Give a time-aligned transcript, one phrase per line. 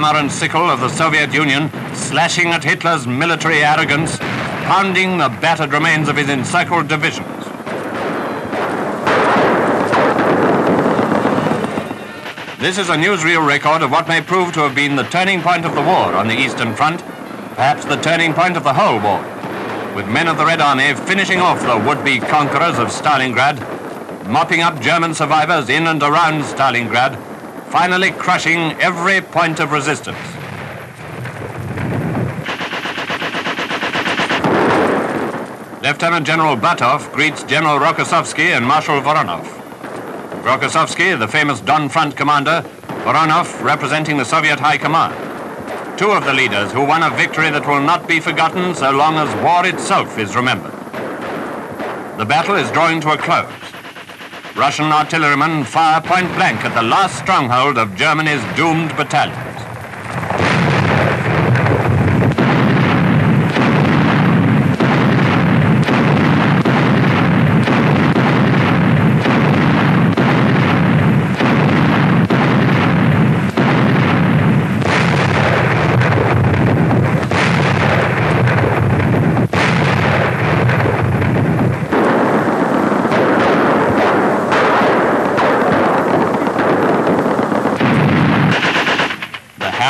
[0.00, 4.16] Hammer and sickle of the Soviet Union, slashing at Hitler's military arrogance,
[4.64, 7.28] pounding the battered remains of his encircled divisions.
[12.58, 15.66] This is a newsreel record of what may prove to have been the turning point
[15.66, 17.00] of the war on the Eastern Front,
[17.54, 19.20] perhaps the turning point of the whole war,
[19.94, 23.60] with men of the Red Army finishing off the would-be conquerors of Stalingrad,
[24.26, 27.29] mopping up German survivors in and around Stalingrad,
[27.70, 30.18] finally crushing every point of resistance.
[35.80, 39.44] Lieutenant General Batov greets General Rokossovsky and Marshal Voronov.
[40.42, 42.62] Rokossovsky, the famous Don Front commander,
[43.04, 45.14] Voronov representing the Soviet High Command.
[45.96, 49.14] Two of the leaders who won a victory that will not be forgotten so long
[49.14, 50.72] as war itself is remembered.
[52.18, 53.69] The battle is drawing to a close.
[54.60, 59.49] Russian artillerymen fire point blank at the last stronghold of Germany's doomed battalion.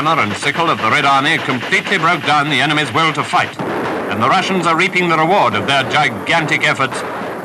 [0.00, 3.60] Hammer and sickle of the Red Army completely broke down the enemy's will to fight,
[3.60, 6.96] and the Russians are reaping the reward of their gigantic efforts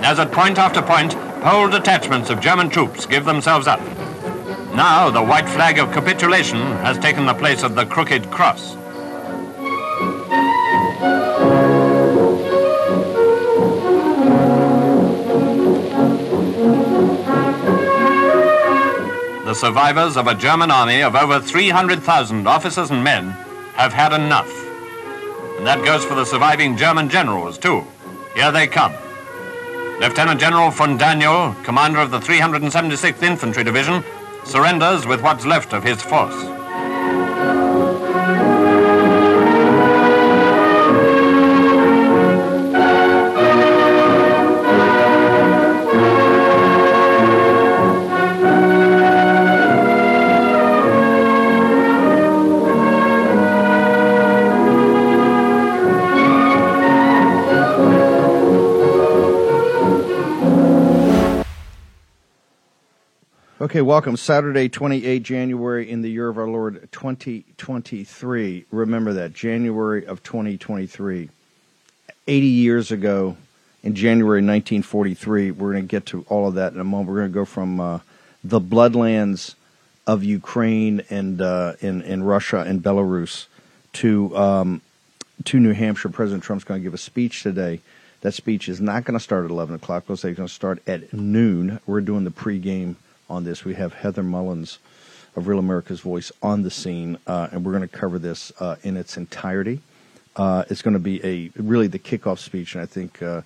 [0.06, 1.12] as at point after point,
[1.44, 3.82] whole detachments of German troops give themselves up.
[4.74, 8.78] Now the white flag of capitulation has taken the place of the crooked cross.
[19.56, 23.30] Survivors of a German army of over 300,000 officers and men
[23.76, 24.52] have had enough.
[25.58, 27.84] And that goes for the surviving German generals, too.
[28.36, 28.94] Here they come.
[30.00, 34.04] Lieutenant General von Daniel, commander of the 376th Infantry Division,
[34.44, 36.55] surrenders with what's left of his force.
[63.76, 64.16] Okay, welcome.
[64.16, 68.64] Saturday, 28 January in the year of our Lord 2023.
[68.72, 71.30] Remember that, January of 2023.
[72.26, 73.36] 80 years ago,
[73.84, 77.10] in January 1943, we're going to get to all of that in a moment.
[77.10, 78.00] We're going to go from uh,
[78.46, 79.56] the bloodlands
[80.08, 83.48] of Ukraine and uh, in, in Russia and Belarus
[83.96, 84.82] to um,
[85.44, 86.08] to New Hampshire.
[86.08, 87.82] President Trump's going to give a speech today.
[88.22, 90.06] That speech is not going to start at 11 o'clock.
[90.08, 91.82] It's going to start at noon.
[91.86, 92.96] We're doing the pregame
[93.30, 93.66] on this.
[93.66, 94.80] We have Heather Mullins
[95.36, 98.78] of Real America's Voice on the scene, uh, and we're going to cover this uh,
[98.84, 99.82] in its entirety.
[100.36, 103.42] Uh, it's going to be a really the kickoff speech, and I think uh,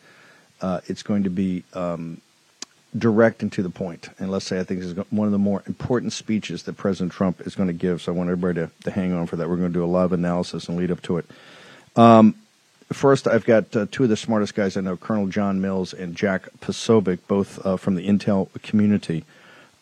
[0.61, 2.21] uh, it's going to be um,
[2.97, 4.09] direct and to the point.
[4.19, 7.11] And let's say I think this is one of the more important speeches that President
[7.11, 8.01] Trump is going to give.
[8.01, 9.49] So I want everybody to, to hang on for that.
[9.49, 11.25] We're going to do a live analysis and lead up to it.
[11.95, 12.35] Um,
[12.91, 16.15] first, I've got uh, two of the smartest guys I know, Colonel John Mills and
[16.15, 19.25] Jack Posobiec, both from the Intel community.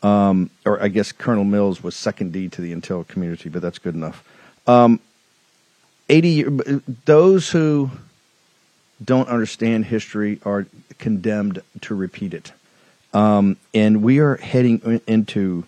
[0.03, 3.79] Um, or I guess Colonel Mills was second D to the Intel community, but that's
[3.79, 4.23] good enough.
[4.67, 4.99] Um,
[6.09, 6.43] 80
[7.05, 7.91] those who
[9.03, 10.65] don't understand history are
[10.97, 12.51] condemned to repeat it.
[13.13, 15.65] Um, and we are heading into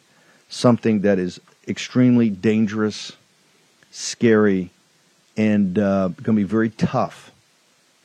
[0.49, 3.13] something that is extremely dangerous,
[3.91, 4.71] scary,
[5.37, 7.31] and uh, going to be very tough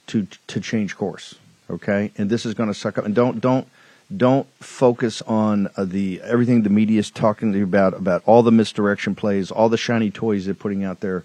[0.09, 1.35] to to change course.
[1.71, 3.05] Okay, and this is going to suck up.
[3.05, 3.67] And don't don't
[4.15, 8.43] don't focus on uh, the everything the media is talking to you about about all
[8.43, 11.25] the misdirection plays, all the shiny toys they're putting out there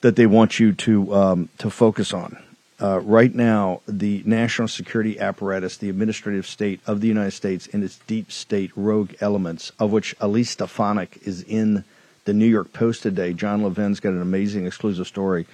[0.00, 2.38] that they want you to um, to focus on.
[2.80, 7.82] Uh, right now, the national security apparatus, the administrative state of the United States, and
[7.82, 11.84] its deep state rogue elements, of which Elise Stefanik is in
[12.26, 13.32] the New York Post today.
[13.32, 15.46] John Levine's got an amazing exclusive story,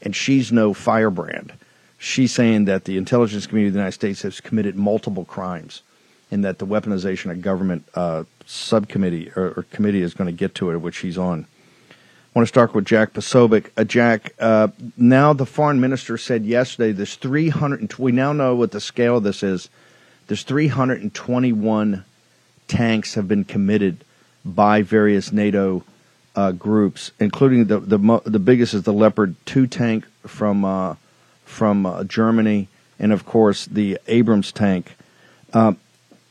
[0.00, 1.52] and she's no firebrand.
[1.98, 5.82] She's saying that the intelligence community of the United States has committed multiple crimes,
[6.30, 10.54] and that the weaponization of government uh, subcommittee or, or, committee is going to get
[10.56, 11.46] to it, which he's on.
[11.90, 13.70] I want to start with Jack Posobiec.
[13.76, 17.98] Uh, Jack, uh, now the foreign minister said yesterday there's 300.
[17.98, 19.68] We now know what the scale of this is.
[20.28, 22.04] There's 321
[22.68, 24.04] tanks have been committed
[24.44, 25.84] by various NATO
[26.36, 30.94] uh, groups, including the the the biggest is the Leopard two tank from uh,
[31.44, 32.68] from uh, Germany,
[32.98, 34.96] and of course the Abrams tank.
[35.52, 35.78] Um,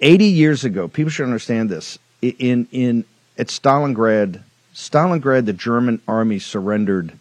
[0.01, 1.99] 80 years ago, people should understand this.
[2.21, 3.05] In in
[3.37, 4.43] at Stalingrad,
[4.73, 7.13] Stalingrad, the German army surrendered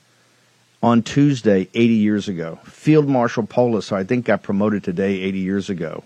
[0.82, 2.58] on Tuesday 80 years ago.
[2.64, 6.04] Field Marshal Paulus, I think, got promoted today 80 years ago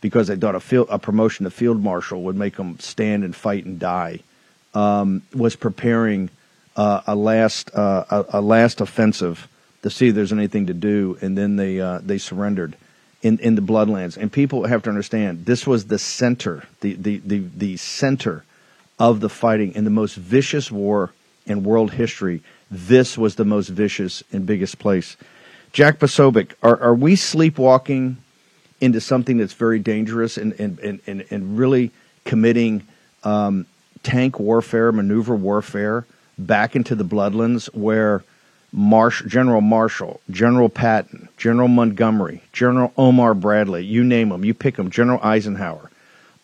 [0.00, 3.34] because they thought a, field, a promotion to field marshal would make them stand and
[3.34, 4.20] fight and die
[4.74, 6.30] um, was preparing
[6.76, 9.48] uh, a last uh, a, a, last offensive
[9.82, 12.76] to see if there's anything to do, and then they uh, they surrendered
[13.22, 14.16] in in the Bloodlands.
[14.16, 18.44] And people have to understand this was the center, the the the, the center
[18.98, 21.12] of the fighting in the most vicious war
[21.46, 22.42] in world history.
[22.70, 25.16] This was the most vicious and biggest place.
[25.72, 28.16] Jack Posobiec, are, are we sleepwalking
[28.80, 31.90] into something that's very dangerous and, and, and, and, and really
[32.24, 32.86] committing
[33.24, 33.66] um,
[34.02, 36.06] tank warfare, maneuver warfare
[36.38, 38.22] back into the bloodlands where
[38.72, 44.76] Marsh, General Marshall, General Patton, General Montgomery, General Omar Bradley, you name them, you pick
[44.76, 45.90] them, General Eisenhower,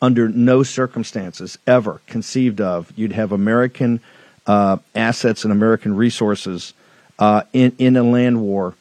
[0.00, 4.00] under no circumstances ever conceived of you'd have American
[4.46, 6.72] uh, assets and American resources
[7.18, 8.74] uh, in, in a land war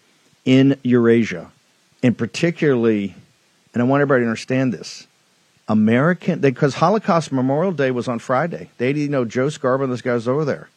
[0.45, 1.51] in Eurasia,
[2.01, 3.15] and particularly,
[3.73, 5.07] and I want everybody to understand this,
[5.67, 8.69] American because Holocaust Memorial Day was on Friday.
[8.77, 10.69] They didn't know Joe Scarborough those guys over there.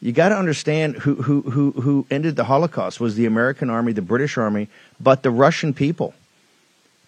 [0.00, 3.92] You got to understand who who who who ended the Holocaust was the American army,
[3.92, 4.68] the British army,
[5.00, 6.14] but the Russian people.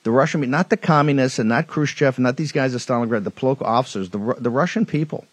[0.04, 3.30] The Russian, not the communists and not Khrushchev and not these guys at Stalingrad, the
[3.30, 5.26] political officers, the the Russian people.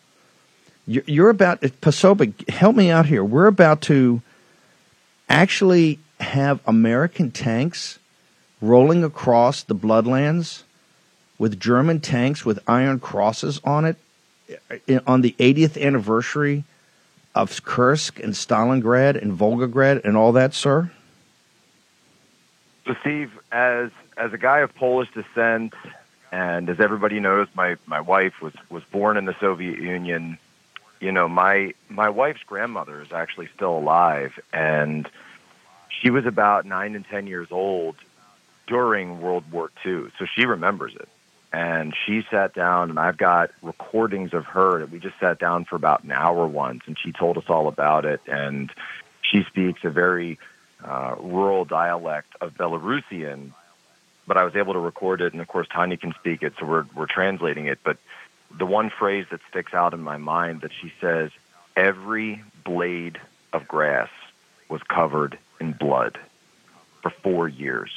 [0.86, 2.50] You're, you're about Posobiec.
[2.50, 3.24] Help me out here.
[3.24, 4.22] We're about to
[5.30, 8.00] actually have American tanks
[8.62, 10.64] rolling across the Bloodlands
[11.38, 13.98] with German tanks with iron crosses on it
[14.90, 16.64] uh, on the 80th anniversary
[17.36, 20.90] of Kursk and Stalingrad and Volgograd and all that, sir?
[22.88, 25.74] So, Steve, as as a guy of Polish descent,
[26.32, 30.38] and as everybody knows, my my wife was was born in the Soviet Union.
[31.02, 35.10] You know, my my wife's grandmother is actually still alive, and
[35.90, 37.96] she was about nine and ten years old
[38.68, 41.08] during World War II, so she remembers it
[41.56, 44.80] and she sat down and I've got recordings of her.
[44.80, 47.70] that We just sat down for about an hour once and she told us all
[47.70, 48.70] about it and
[49.22, 50.38] she speaks a very
[50.84, 53.52] uh, rural dialect of Belarusian,
[54.28, 56.66] but I was able to record it and of course Tanya can speak it so
[56.66, 57.96] we're we're translating it, but
[58.52, 61.32] the one phrase that sticks out in my mind that she says
[61.78, 63.18] every blade
[63.54, 64.10] of grass
[64.68, 66.20] was covered in blood
[67.02, 67.92] for 4 years.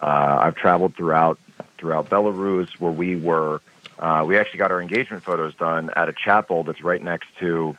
[0.00, 1.40] Uh, I've traveled throughout
[1.78, 3.60] throughout Belarus, where we were.
[3.98, 7.76] Uh, we actually got our engagement photos done at a chapel that's right next to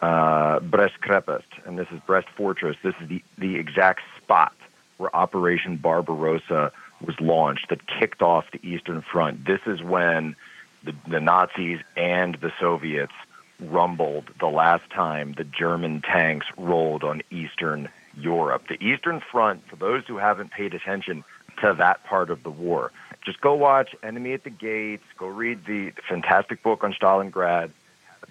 [0.00, 2.76] uh, Brest Krepest, and this is Brest Fortress.
[2.82, 4.54] This is the, the exact spot
[4.96, 6.72] where Operation Barbarossa
[7.04, 9.44] was launched that kicked off the Eastern Front.
[9.44, 10.36] This is when
[10.84, 13.12] the, the Nazis and the Soviets
[13.60, 18.68] rumbled the last time the German tanks rolled on Eastern Europe.
[18.68, 21.24] The Eastern Front, for those who haven't paid attention
[21.60, 22.92] to that part of the war,
[23.28, 25.04] just go watch Enemy at the Gates.
[25.18, 27.70] Go read the fantastic book on Stalingrad.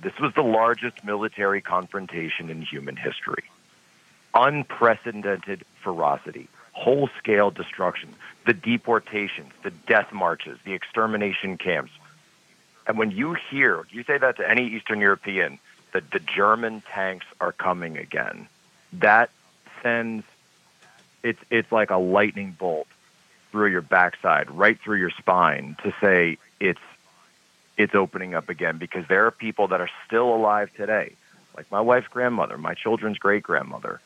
[0.01, 3.43] This was the largest military confrontation in human history.
[4.33, 8.09] Unprecedented ferocity, whole scale destruction,
[8.47, 11.91] the deportations, the death marches, the extermination camps.
[12.87, 15.59] And when you hear, you say that to any Eastern European,
[15.93, 18.47] that the German tanks are coming again,
[18.93, 19.29] that
[19.83, 20.25] sends
[21.21, 22.87] it's it's like a lightning bolt
[23.51, 26.79] through your backside, right through your spine, to say it's
[27.77, 31.13] it's opening up again because there are people that are still alive today,
[31.55, 34.01] like my wife's grandmother, my children's great grandmother,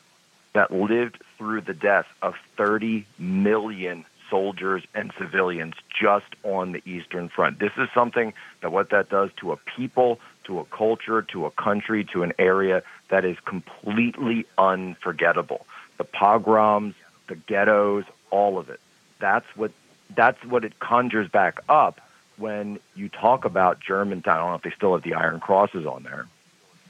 [0.52, 7.28] that lived through the death of 30 million soldiers and civilians just on the Eastern
[7.28, 7.58] Front.
[7.58, 11.50] This is something that what that does to a people, to a culture, to a
[11.50, 15.66] country, to an area that is completely unforgettable.
[15.98, 16.94] The pogroms,
[17.28, 18.80] the ghettos, all of it.
[19.22, 19.70] That's what
[20.14, 22.00] that's what it conjures back up
[22.36, 24.34] when you talk about Germantown.
[24.34, 26.26] I don't know if they still have the Iron Crosses on there,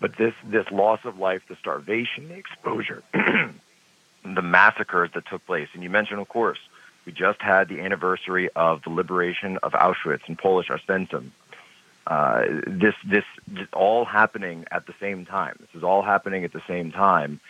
[0.00, 3.02] but this this loss of life, the starvation, the exposure,
[4.24, 5.68] the massacres that took place.
[5.74, 6.58] And you mentioned, of course,
[7.04, 11.32] we just had the anniversary of the liberation of Auschwitz in Polish Oswiecim.
[12.06, 15.54] Uh, this, this, this all happening at the same time.
[15.60, 17.40] This is all happening at the same time,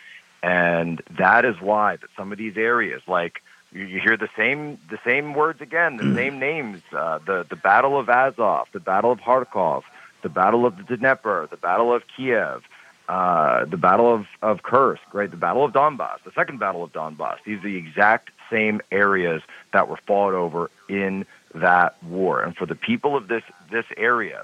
[0.43, 3.41] and that is why that some of these areas, like
[3.73, 6.81] you, you hear the same the same words again, the same names.
[6.91, 9.83] Uh, the the Battle of Azov, the Battle of Kharkov,
[10.21, 12.63] the Battle of the Dnieper, the Battle of Kiev,
[13.09, 15.29] uh, the Battle of of Kursk, right?
[15.29, 17.37] The Battle of Donbass, the Second Battle of Donbass.
[17.45, 21.25] These are the exact same areas that were fought over in
[21.55, 22.41] that war.
[22.41, 24.43] And for the people of this this area,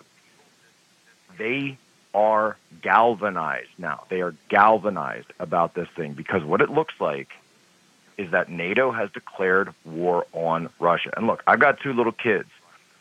[1.37, 1.77] they
[2.13, 4.05] are galvanized now.
[4.09, 7.29] They are galvanized about this thing because what it looks like
[8.19, 11.11] is that NATO has declared war on Russia.
[11.15, 12.49] And look, I've got two little kids.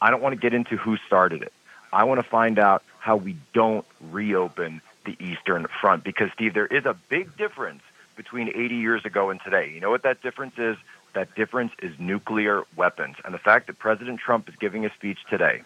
[0.00, 1.52] I don't want to get into who started it.
[1.92, 6.68] I want to find out how we don't reopen the Eastern Front because, Steve, there
[6.68, 7.82] is a big difference
[8.16, 9.72] between 80 years ago and today.
[9.74, 10.76] You know what that difference is?
[11.14, 13.16] That difference is nuclear weapons.
[13.24, 15.62] And the fact that President Trump is giving a speech today,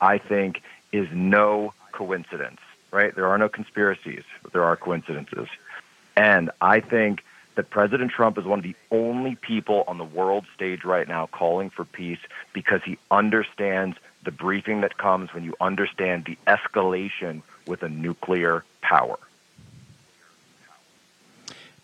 [0.00, 3.14] I think, is no coincidence, right?
[3.14, 5.48] There are no conspiracies, but there are coincidences.
[6.16, 7.22] And I think
[7.54, 11.26] that President Trump is one of the only people on the world stage right now
[11.26, 12.18] calling for peace
[12.52, 18.64] because he understands the briefing that comes when you understand the escalation with a nuclear
[18.80, 19.18] power.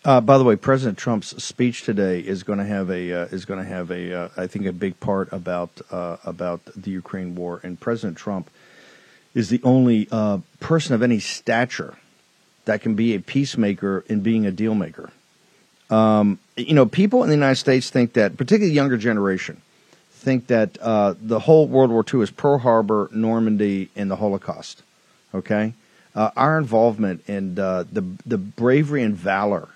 [0.03, 3.45] Uh, by the way, President Trump's speech today is going to have a uh, is
[3.45, 7.35] going to have a uh, I think a big part about uh, about the Ukraine
[7.35, 8.49] war, and President Trump
[9.35, 11.95] is the only uh, person of any stature
[12.65, 15.11] that can be a peacemaker in being a deal maker.
[15.91, 19.61] Um, you know, people in the United States think that, particularly younger generation,
[20.09, 24.83] think that uh, the whole World War II is Pearl Harbor, Normandy, and the Holocaust.
[25.33, 25.73] Okay,
[26.15, 29.69] uh, our involvement and uh, the the bravery and valor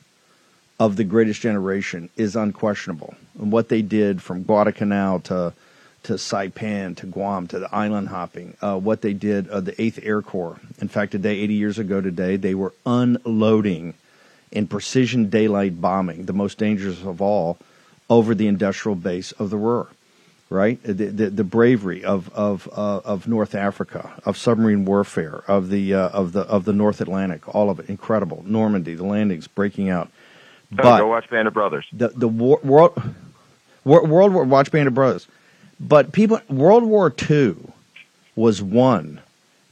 [0.80, 5.54] of the greatest generation is unquestionable, and what they did from Guadalcanal to
[6.04, 10.00] to Saipan to Guam to the island hopping, uh, what they did, uh, the Eighth
[10.04, 10.60] Air Corps.
[10.80, 13.96] In fact, today, 80 years ago today, they were unloading
[14.56, 17.58] in precision daylight bombing, the most dangerous of all,
[18.10, 19.88] over the industrial base of the Ruhr.
[20.48, 25.70] Right, the, the, the bravery of of uh, of North Africa, of submarine warfare, of
[25.70, 28.44] the uh, of the of the North Atlantic, all of it incredible.
[28.46, 30.12] Normandy, the landings breaking out.
[30.72, 31.88] But go watch Band of Brothers.
[31.92, 32.96] The the war, world
[33.86, 35.28] World War watch Band of Brothers,
[35.80, 37.56] but people World War II
[38.36, 39.22] was won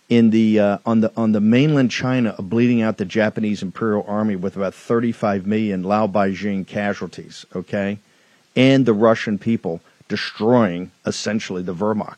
[0.09, 4.35] in the uh, on the on the mainland China bleeding out the Japanese Imperial Army
[4.35, 7.99] with about 35 million Lao Beijing casualties, okay,
[8.55, 12.17] and the Russian people destroying essentially the Wehrmacht,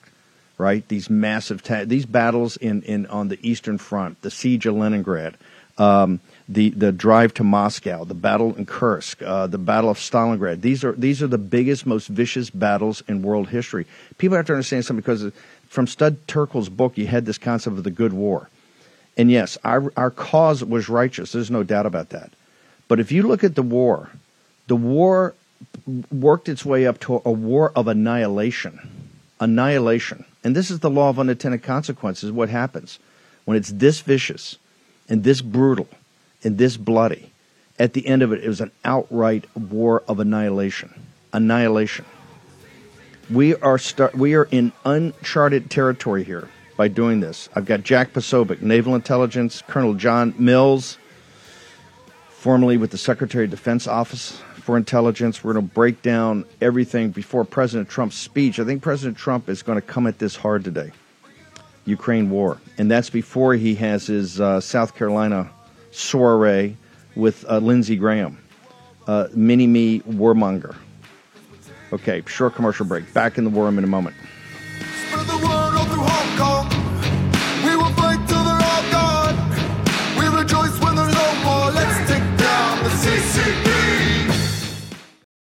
[0.57, 0.87] right?
[0.87, 5.35] These massive ta- these battles in in on the Eastern Front, the siege of Leningrad.
[5.77, 10.61] Um, the, the drive to Moscow, the battle in Kursk, uh, the battle of Stalingrad.
[10.61, 13.85] These are these are the biggest, most vicious battles in world history.
[14.17, 15.31] People have to understand something because
[15.75, 18.49] from Stud Terkel's book, you had this concept of the good war.
[19.17, 21.31] And yes, our, our cause was righteous.
[21.31, 22.31] There's no doubt about that.
[22.87, 24.09] But if you look at the war,
[24.67, 25.35] the war
[26.11, 28.79] worked its way up to a war of annihilation.
[29.39, 30.25] Annihilation.
[30.43, 32.99] And this is the law of unintended consequences, what happens.
[33.45, 34.57] When it's this vicious
[35.07, 35.87] and this brutal
[36.43, 37.31] and this bloody,
[37.77, 40.93] at the end of it, it was an outright war of annihilation.
[41.33, 42.05] Annihilation.
[43.31, 47.49] We are start, we are in uncharted territory here by doing this.
[47.55, 50.99] I've got Jack Posobiec, Naval Intelligence, Colonel John Mills,
[52.29, 55.43] formerly with the Secretary of Defense Office for Intelligence.
[55.43, 58.59] We're going to break down everything before President Trump's speech.
[58.59, 60.91] I think President Trump is going to come at this hard today.
[61.85, 65.49] Ukraine war, and that's before he has his uh, South Carolina
[65.89, 66.77] soiree
[67.15, 68.37] with uh, Lindsey Graham,
[69.07, 70.75] uh, mini me warmonger.
[71.93, 73.11] Okay, short commercial break.
[73.13, 74.15] Back in the war room in a moment.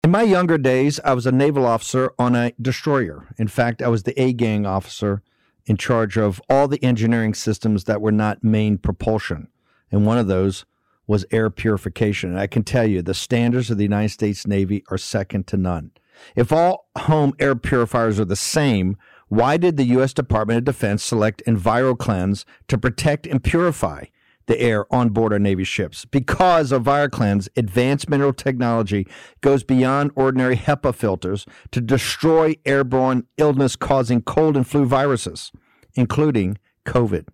[0.09, 3.27] In my younger days, I was a naval officer on a destroyer.
[3.37, 5.21] In fact, I was the A gang officer
[5.67, 9.49] in charge of all the engineering systems that were not main propulsion.
[9.91, 10.65] And one of those
[11.05, 12.31] was air purification.
[12.31, 15.57] And I can tell you, the standards of the United States Navy are second to
[15.57, 15.91] none.
[16.35, 18.97] If all home air purifiers are the same,
[19.29, 20.13] why did the U.S.
[20.13, 24.05] Department of Defense select EnviroKlenz to protect and purify
[24.47, 26.05] the air on board our Navy ships?
[26.05, 29.07] Because EnviroKlenz advanced mineral technology
[29.41, 35.51] goes beyond ordinary HEPA filters to destroy airborne illness causing cold and flu viruses,
[35.93, 37.27] including COVID.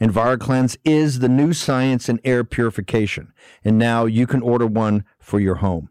[0.00, 5.38] EnviroKlenz is the new science in air purification, and now you can order one for
[5.38, 5.90] your home.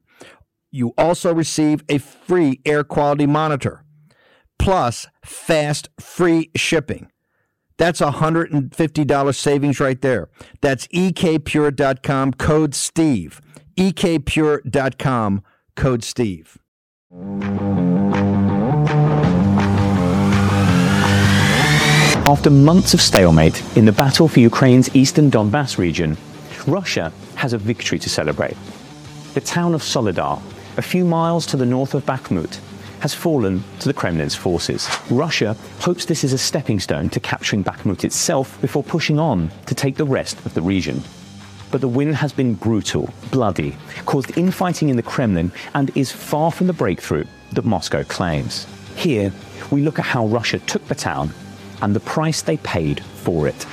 [0.71, 3.83] you also receive a free air quality monitor
[4.61, 7.07] plus fast free shipping.
[7.77, 10.29] That's a $150 savings right there.
[10.61, 13.41] That's ekpure.com code Steve.
[13.75, 15.41] ekpure.com
[15.75, 16.59] code Steve.
[22.27, 26.15] After months of stalemate in the battle for Ukraine's eastern Donbass region,
[26.67, 28.55] Russia has a victory to celebrate.
[29.33, 30.39] The town of Soledar
[30.77, 32.59] a few miles to the north of Bakhmut,
[33.01, 34.87] has fallen to the Kremlin's forces.
[35.09, 39.75] Russia hopes this is a stepping stone to capturing Bakhmut itself before pushing on to
[39.75, 41.01] take the rest of the region.
[41.71, 43.75] But the win has been brutal, bloody,
[44.05, 48.67] caused infighting in the Kremlin, and is far from the breakthrough that Moscow claims.
[48.95, 49.33] Here,
[49.71, 51.31] we look at how Russia took the town
[51.81, 53.65] and the price they paid for it.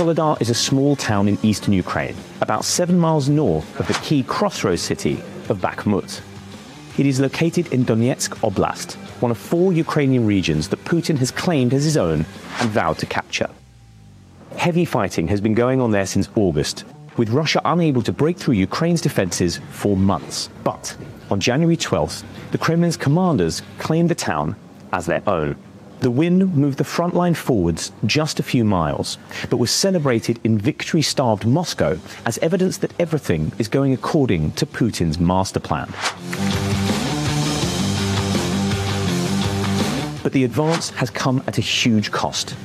[0.00, 4.22] Soledar is a small town in eastern Ukraine, about seven miles north of the key
[4.22, 6.22] crossroads city of Bakhmut.
[6.96, 11.74] It is located in Donetsk Oblast, one of four Ukrainian regions that Putin has claimed
[11.74, 12.24] as his own
[12.60, 13.50] and vowed to capture.
[14.56, 16.86] Heavy fighting has been going on there since August,
[17.18, 20.48] with Russia unable to break through Ukraine's defenses for months.
[20.64, 20.96] But
[21.30, 24.56] on January 12th, the Kremlin's commanders claimed the town
[24.94, 25.56] as their own.
[26.00, 29.18] The win moved the front line forwards just a few miles,
[29.50, 34.64] but was celebrated in victory starved Moscow as evidence that everything is going according to
[34.64, 35.88] Putin's master plan.
[40.22, 42.56] But the advance has come at a huge cost.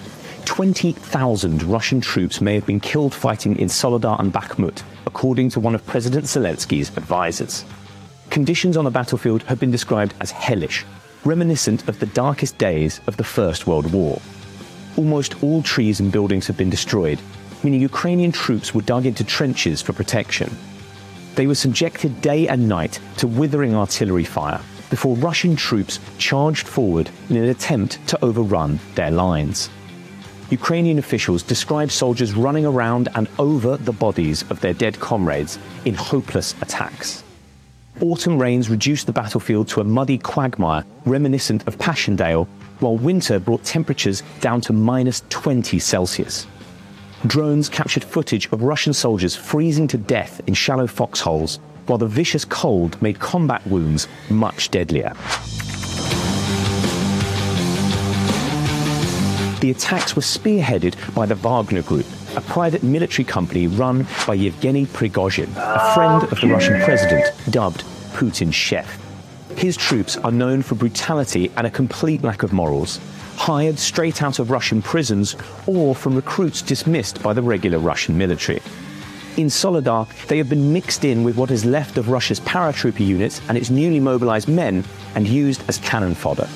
[0.45, 5.75] 20,000 Russian troops may have been killed fighting in Soledar and Bakhmut, according to one
[5.75, 7.65] of President Zelensky's advisors.
[8.29, 10.85] Conditions on the battlefield have been described as hellish,
[11.25, 14.21] reminiscent of the darkest days of the First World War.
[14.95, 17.19] Almost all trees and buildings have been destroyed,
[17.63, 20.55] meaning Ukrainian troops were dug into trenches for protection.
[21.33, 27.09] They were subjected day and night to withering artillery fire before Russian troops charged forward
[27.29, 29.69] in an attempt to overrun their lines.
[30.51, 35.95] Ukrainian officials describe soldiers running around and over the bodies of their dead comrades in
[35.95, 37.24] hopeless attacks.
[38.01, 42.45] Autumn rains reduced the battlefield to a muddy quagmire reminiscent of Passchendaele,
[42.81, 46.45] while winter brought temperatures down to minus 20 Celsius.
[47.25, 52.43] Drones captured footage of Russian soldiers freezing to death in shallow foxholes, while the vicious
[52.43, 55.13] cold made combat wounds much deadlier.
[59.62, 64.85] The attacks were spearheaded by the Wagner Group, a private military company run by Yevgeny
[64.85, 68.99] Prigozhin, a friend of the Russian president, dubbed Putin's chef.
[69.57, 72.99] His troops are known for brutality and a complete lack of morals,
[73.37, 78.61] hired straight out of Russian prisons or from recruits dismissed by the regular Russian military.
[79.37, 83.41] In Soledar, they have been mixed in with what is left of Russia's paratrooper units
[83.49, 84.83] and its newly mobilized men
[85.15, 86.47] and used as cannon fodder.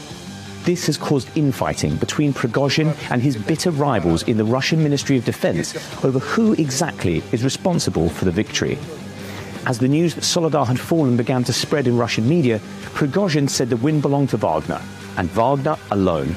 [0.69, 5.25] This has caused infighting between Prigozhin and his bitter rivals in the Russian Ministry of
[5.25, 8.77] Defense over who exactly is responsible for the victory.
[9.65, 12.59] As the news that Soledar had fallen began to spread in Russian media,
[12.93, 14.79] Prigozhin said the win belonged to Wagner,
[15.17, 16.35] and Wagner alone.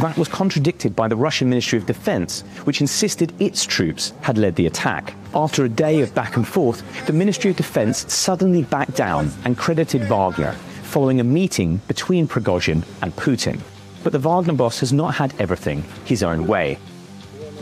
[0.00, 4.56] That was contradicted by the Russian Ministry of Defense, which insisted its troops had led
[4.56, 5.14] the attack.
[5.34, 9.56] After a day of back and forth, the Ministry of Defense suddenly backed down and
[9.56, 10.54] credited Wagner,
[10.88, 13.60] following a meeting between Prigozhin and Putin.
[14.02, 16.78] But the Wagner boss has not had everything his own way.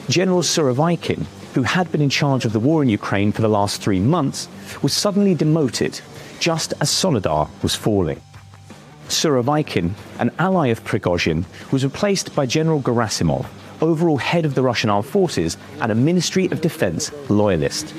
[0.08, 3.82] General Surovikin, who had been in charge of the war in Ukraine for the last
[3.82, 4.48] three months,
[4.80, 6.00] was suddenly demoted
[6.38, 8.20] just as Soledar was falling.
[9.08, 13.46] Surovikin, an ally of Prigozhin, was replaced by General Gerasimov,
[13.80, 17.92] overall head of the Russian armed forces and a Ministry of Defense loyalist.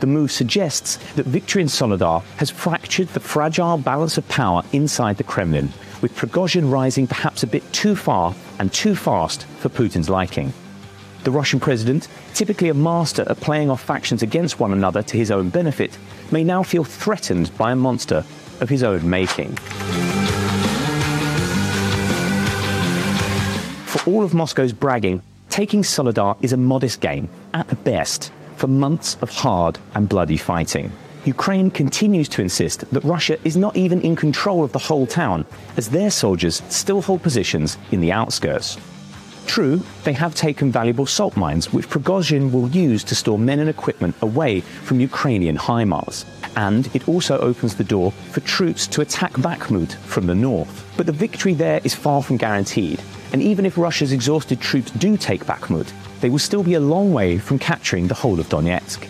[0.00, 5.16] The move suggests that victory in Soledar has fractured the fragile balance of power inside
[5.16, 5.70] the Kremlin,
[6.02, 10.52] with Prigozhin rising perhaps a bit too far and too fast for Putin's liking.
[11.24, 15.30] The Russian president, typically a master at playing off factions against one another to his
[15.30, 15.98] own benefit,
[16.30, 18.22] may now feel threatened by a monster
[18.60, 19.56] of his own making.
[23.86, 28.66] For all of Moscow's bragging, taking Soledar is a modest gain, at the best, for
[28.66, 30.92] months of hard and bloody fighting.
[31.24, 35.44] Ukraine continues to insist that Russia is not even in control of the whole town,
[35.76, 38.78] as their soldiers still hold positions in the outskirts.
[39.46, 43.70] True, they have taken valuable salt mines, which Prigozhin will use to store men and
[43.70, 46.24] equipment away from Ukrainian HIMARS.
[46.56, 50.88] And it also opens the door for troops to attack Bakhmut from the north.
[50.96, 53.00] But the victory there is far from guaranteed.
[53.32, 55.92] And even if Russia's exhausted troops do take Bakhmut,
[56.26, 59.08] they will still be a long way from capturing the whole of Donetsk.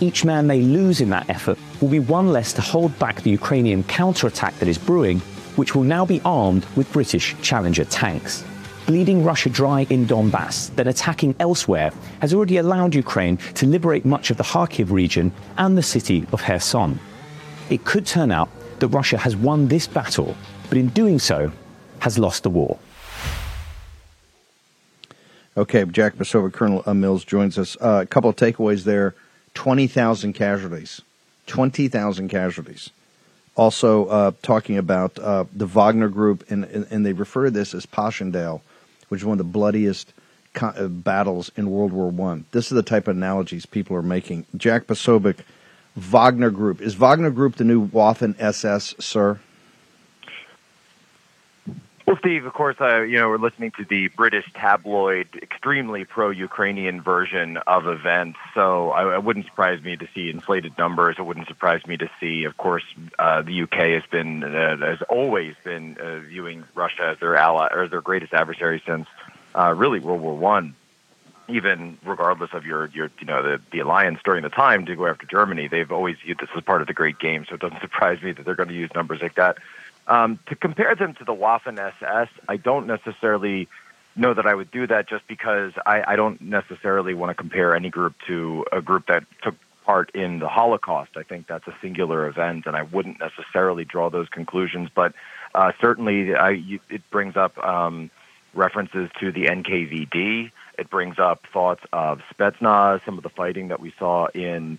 [0.00, 3.30] Each man they lose in that effort will be one less to hold back the
[3.30, 5.20] Ukrainian counterattack that is brewing,
[5.56, 8.44] which will now be armed with British Challenger tanks.
[8.86, 14.30] Bleeding Russia dry in Donbass, then attacking elsewhere, has already allowed Ukraine to liberate much
[14.30, 17.00] of the Kharkiv region and the city of Kherson.
[17.70, 18.50] It could turn out
[18.80, 20.36] that Russia has won this battle,
[20.68, 21.50] but in doing so,
[22.00, 22.78] has lost the war.
[25.58, 27.76] Okay, Jack Posobiec, Colonel uh, Mills joins us.
[27.80, 29.16] Uh, a couple of takeaways there
[29.54, 31.02] 20,000 casualties.
[31.48, 32.90] 20,000 casualties.
[33.56, 37.74] Also, uh, talking about uh, the Wagner Group, and, and, and, they refer to this
[37.74, 38.60] as Passchendaele,
[39.08, 40.12] which is one of the bloodiest
[40.54, 42.44] co- uh, battles in World War One.
[42.52, 44.46] This is the type of analogies people are making.
[44.56, 45.38] Jack Posobiec,
[45.96, 46.80] Wagner Group.
[46.80, 49.40] Is Wagner Group the new Waffen SS, sir?
[52.08, 57.02] Well, Steve, of course, uh, you know we're listening to the British tabloid, extremely pro-Ukrainian
[57.02, 58.38] version of events.
[58.54, 61.16] So I, it wouldn't surprise me to see inflated numbers.
[61.18, 62.84] It wouldn't surprise me to see, of course,
[63.18, 67.68] uh, the UK has been, uh, has always been uh, viewing Russia as their ally
[67.70, 69.06] or their greatest adversary since
[69.54, 70.76] uh, really World War One.
[71.46, 75.06] Even regardless of your, your, you know, the, the alliance during the time to go
[75.06, 77.44] after Germany, they've always viewed this as part of the Great Game.
[77.46, 79.58] So it doesn't surprise me that they're going to use numbers like that.
[80.08, 83.68] Um, to compare them to the Waffen SS, I don't necessarily
[84.16, 87.76] know that I would do that just because I, I don't necessarily want to compare
[87.76, 91.12] any group to a group that took part in the Holocaust.
[91.16, 94.88] I think that's a singular event, and I wouldn't necessarily draw those conclusions.
[94.94, 95.14] But
[95.54, 98.10] uh, certainly, I, you, it brings up um,
[98.54, 100.50] references to the NKVD.
[100.78, 104.78] It brings up thoughts of Spetsnaz, some of the fighting that we saw in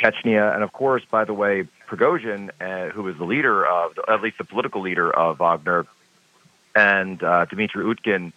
[0.00, 4.22] Chechnya, and of course, by the way, Prigozhin, uh, who was the leader of, at
[4.22, 5.86] least the political leader of Wagner,
[6.74, 8.32] and uh, Dmitry Utkin,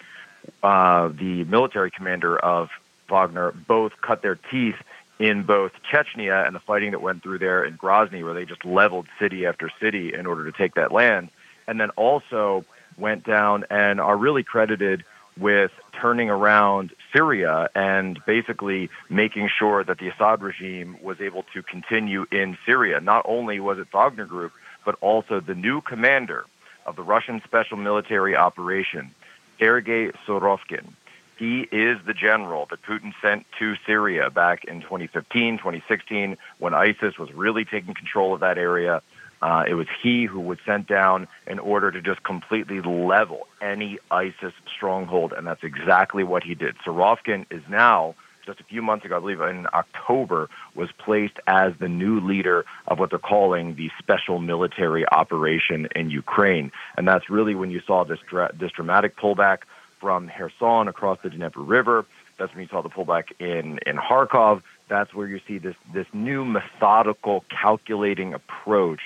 [0.61, 2.69] uh, the military commander of
[3.09, 4.75] Wagner, both cut their teeth
[5.19, 8.65] in both Chechnya and the fighting that went through there in Grozny, where they just
[8.65, 11.29] leveled city after city in order to take that land,
[11.65, 12.65] and then also
[12.97, 15.05] went down and are really credited
[15.39, 21.61] with turning around Syria and basically making sure that the Assad regime was able to
[21.61, 22.99] continue in Syria.
[23.01, 24.53] Not only was it Wagner Group,
[24.85, 26.45] but also the new commander
[26.85, 29.11] of the Russian Special Military Operation,
[29.59, 30.93] Sergei Surovikin.
[31.37, 37.17] He is the general that Putin sent to Syria back in 2015, 2016, when ISIS
[37.17, 39.01] was really taking control of that area.
[39.45, 43.99] Uh, it was he who was sent down in order to just completely level any
[44.09, 46.75] ISIS stronghold, and that's exactly what he did.
[46.79, 51.73] Surovikin is now, just a few months ago, I believe in October, was placed as
[51.77, 56.71] the new leader of what they're calling the special military operation in Ukraine.
[56.97, 59.59] And that's really when you saw this, dra- this dramatic pullback
[59.99, 62.07] from Kherson across the Dnieper River.
[62.39, 64.63] That's when you saw the pullback in, in Kharkov.
[64.89, 69.01] That's where you see this, this new methodical, calculating approach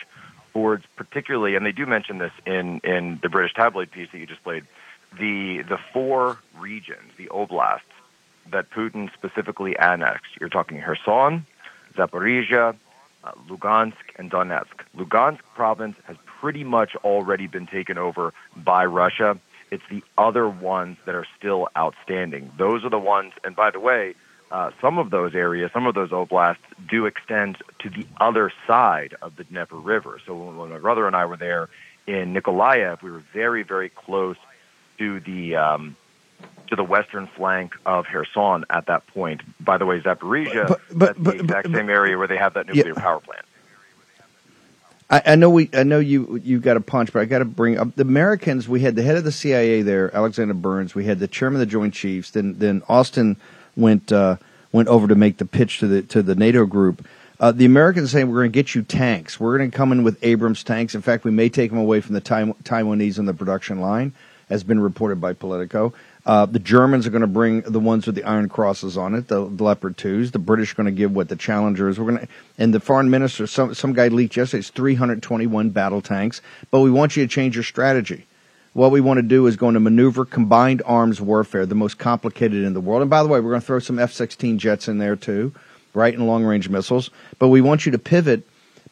[0.53, 4.25] boards, particularly, and they do mention this in, in the British tabloid piece that you
[4.25, 4.65] just played,
[5.17, 7.81] the, the four regions, the oblasts,
[8.51, 10.31] that Putin specifically annexed.
[10.39, 11.45] You're talking Kherson,
[11.95, 12.75] Zaporizhia,
[13.23, 14.85] uh, Lugansk, and Donetsk.
[14.97, 19.37] Lugansk province has pretty much already been taken over by Russia.
[19.71, 22.51] It's the other ones that are still outstanding.
[22.57, 24.15] Those are the ones, and by the way,
[24.51, 26.57] uh, some of those areas, some of those oblasts
[26.89, 30.19] do extend to the other side of the Dnieper River.
[30.25, 31.69] So when, when my brother and I were there
[32.07, 34.37] in Nikolaev, we were very, very close
[34.97, 35.95] to the um,
[36.67, 39.41] to the western flank of Kherson at that point.
[39.63, 42.37] By the way, Zaporizhia, But- but- that's but- the exact but- same area where they
[42.37, 43.45] have that nuclear power plant.
[45.11, 45.69] I, I know we.
[45.73, 46.39] I know you.
[46.43, 48.69] You got a punch, but I got to bring up the Americans.
[48.69, 50.93] We had the head of the CIA there, Alexander Burns.
[50.93, 52.29] We had the chairman of the Joint Chiefs.
[52.31, 53.35] Then, then Austin
[53.79, 54.37] went uh,
[54.71, 57.05] went over to make the pitch to the to the NATO group.
[57.39, 59.39] Uh, the Americans saying we're going to get you tanks.
[59.39, 60.93] We're going to come in with Abrams tanks.
[60.93, 64.13] In fact, we may take them away from the Taiwan, Taiwanese on the production line,
[64.49, 65.93] has been reported by Politico.
[66.25, 69.29] Uh, the Germans are going to bring the ones with the Iron Crosses on it,
[69.29, 70.31] the, the Leopard twos.
[70.31, 71.97] The British are going to give what the Challengers.
[71.97, 76.01] We're going to, and the foreign minister, some some guy leaked yesterday, it's 321 battle
[76.01, 76.41] tanks.
[76.71, 78.25] But we want you to change your strategy.
[78.73, 82.63] What we want to do is going to maneuver combined arms warfare, the most complicated
[82.63, 83.01] in the world.
[83.01, 85.53] And by the way, we're going to throw some F-16 jets in there too,
[85.93, 87.09] right, and long range missiles.
[87.39, 88.43] But we want you to pivot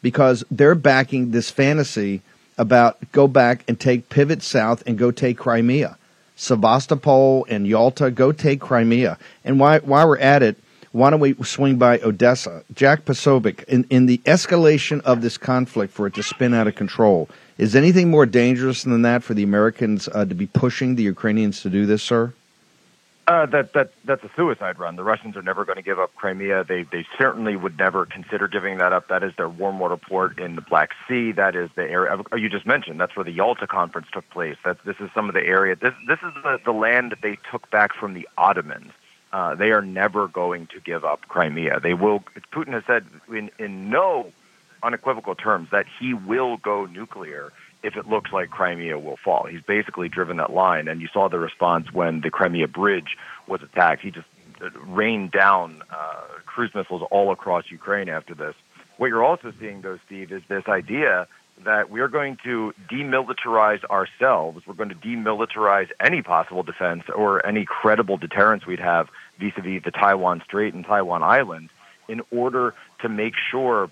[0.02, 2.22] because they're backing this fantasy
[2.56, 5.96] about go back and take pivot south and go take Crimea.
[6.34, 9.18] Sevastopol and Yalta, go take Crimea.
[9.44, 10.56] And why, while we're at it,
[10.92, 12.64] why don't we swing by Odessa?
[12.74, 16.74] Jack Posobiec, in, in the escalation of this conflict for it to spin out of
[16.74, 21.02] control, is anything more dangerous than that for the Americans uh, to be pushing the
[21.02, 22.32] Ukrainians to do this, sir?
[23.26, 24.96] Uh, that that that's a suicide run.
[24.96, 26.64] The Russians are never going to give up Crimea.
[26.64, 29.08] They they certainly would never consider giving that up.
[29.08, 31.32] That is their warm water port in the Black Sea.
[31.32, 32.98] That is the area you just mentioned.
[32.98, 34.56] That's where the Yalta conference took place.
[34.64, 35.76] That this is some of the area.
[35.76, 38.92] This this is the the land that they took back from the Ottomans.
[39.30, 41.80] Uh, they are never going to give up Crimea.
[41.80, 42.20] They will.
[42.50, 44.32] Putin has said in in no
[44.82, 49.46] unequivocal terms that he will go nuclear if it looks like Crimea will fall.
[49.46, 53.62] He's basically driven that line, and you saw the response when the Crimea bridge was
[53.62, 54.02] attacked.
[54.02, 54.26] He just
[54.60, 58.54] uh, rained down uh, cruise missiles all across Ukraine after this.
[58.96, 61.28] What you're also seeing, though, Steve, is this idea
[61.64, 64.66] that we're going to demilitarize ourselves.
[64.66, 69.90] We're going to demilitarize any possible defense or any credible deterrence we'd have vis-a-vis the
[69.90, 71.70] Taiwan Strait and Taiwan Island
[72.08, 73.90] in order to make sure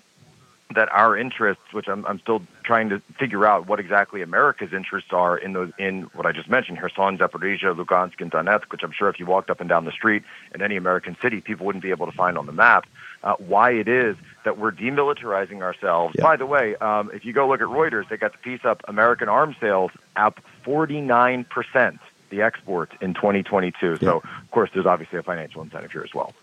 [0.75, 5.11] that our interests, which I'm, I'm still trying to figure out what exactly America's interests
[5.13, 8.91] are in those in what I just mentioned, Kherson, Zaporizhia, Lugansk, and Donetsk, which I'm
[8.91, 11.83] sure if you walked up and down the street in any American city, people wouldn't
[11.83, 12.85] be able to find on the map.
[13.23, 16.15] Uh, why it is that we're demilitarizing ourselves.
[16.19, 18.83] By the way, um, if you go look at Reuters, they got the piece up:
[18.87, 21.99] American arms sales up 49 percent
[22.29, 23.97] the exports in 2022.
[23.97, 26.33] So, of course, there's obviously a financial incentive here as well.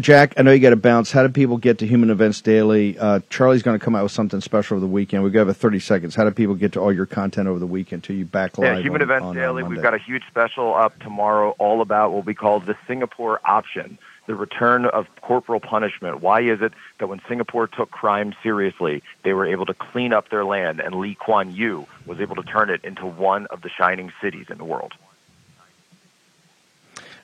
[0.00, 1.12] Jack, I know you got to bounce.
[1.12, 2.98] How do people get to Human Events Daily?
[2.98, 5.22] Uh, Charlie's going to come out with something special over the weekend.
[5.22, 6.14] We've got about 30 seconds.
[6.14, 8.76] How do people get to all your content over the weekend till you back live?
[8.76, 9.62] Yeah, Human on, Events on, uh, Daily.
[9.62, 13.98] We've got a huge special up tomorrow all about what we call the Singapore option,
[14.26, 16.20] the return of corporal punishment.
[16.20, 20.30] Why is it that when Singapore took crime seriously, they were able to clean up
[20.30, 23.70] their land and Lee Kuan Yew was able to turn it into one of the
[23.70, 24.94] shining cities in the world?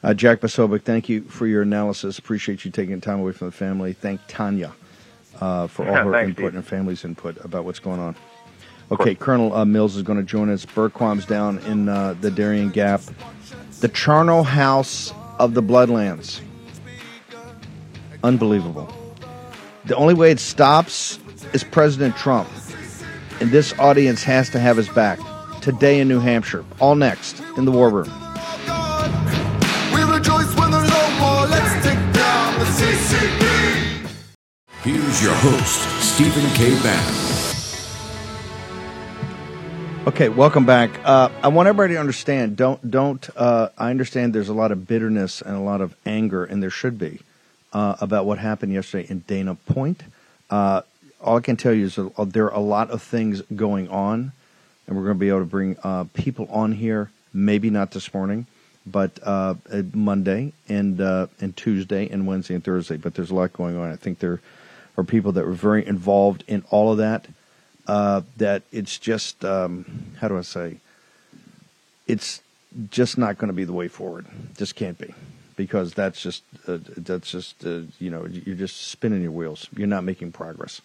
[0.06, 2.16] Uh, Jack Posobiec, thank you for your analysis.
[2.16, 3.92] Appreciate you taking time away from the family.
[3.92, 4.72] Thank Tanya
[5.40, 6.54] uh, for all her Thanks, input Steve.
[6.54, 8.14] and family's input about what's going on.
[8.92, 10.64] Okay, Colonel uh, Mills is going to join us.
[10.64, 13.00] Bergquam's down in uh, the Darien Gap.
[13.80, 16.40] The charnel house of the Bloodlands.
[18.22, 18.88] Unbelievable.
[19.86, 21.18] The only way it stops
[21.52, 22.48] is President Trump.
[23.40, 25.18] And this audience has to have his back.
[25.62, 26.64] Today in New Hampshire.
[26.78, 28.25] All next in the War Room.
[34.82, 36.70] Here's your host, Stephen K.
[36.82, 37.14] Bannon.
[40.08, 40.90] Okay, welcome back.
[41.04, 42.56] Uh, I want everybody to understand.
[42.56, 43.28] Don't don't.
[43.36, 46.70] Uh, I understand there's a lot of bitterness and a lot of anger, and there
[46.70, 47.20] should be
[47.72, 50.02] uh, about what happened yesterday in Dana Point.
[50.50, 50.82] Uh,
[51.20, 54.32] all I can tell you is that there are a lot of things going on,
[54.86, 57.10] and we're going to be able to bring uh, people on here.
[57.32, 58.46] Maybe not this morning,
[58.86, 62.96] but uh, uh, Monday and uh, and Tuesday and Wednesday and Thursday.
[62.96, 63.90] But there's a lot going on.
[63.90, 64.40] I think there
[64.96, 67.26] are people that were very involved in all of that
[67.86, 70.76] uh, that it's just um, how do I say?
[72.06, 72.42] It's
[72.90, 74.26] just not going to be the way forward.
[74.56, 75.14] Just can't be,
[75.56, 79.68] because that's just uh, that's just uh, you know you're just spinning your wheels.
[79.76, 80.80] You're not making progress,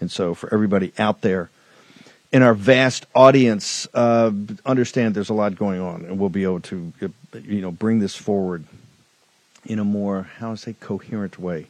[0.00, 1.50] and so for everybody out there
[2.32, 4.32] in our vast audience, uh,
[4.64, 6.92] understand there's a lot going on, and we'll be able to
[7.44, 8.64] you know bring this forward
[9.64, 11.66] in a more how I say coherent way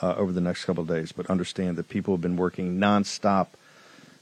[0.00, 1.12] uh, over the next couple of days.
[1.12, 3.48] But understand that people have been working nonstop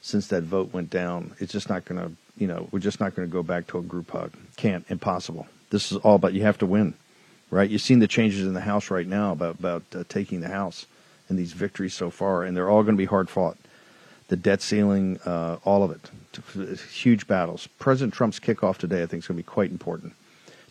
[0.01, 1.35] since that vote went down.
[1.39, 3.79] It's just not going to, you know, we're just not going to go back to
[3.79, 4.33] a group hug.
[4.57, 5.47] Can't, impossible.
[5.71, 6.95] This is all about you have to win,
[7.51, 7.69] right?
[7.69, 10.87] You've seen the changes in the House right now about about uh, taking the House
[11.29, 13.57] and these victories so far, and they're all going to be hard fought.
[14.31, 17.69] The debt ceiling, uh, all of it, huge battles.
[17.81, 20.15] President Trump's kickoff today, I think, is going to be quite important.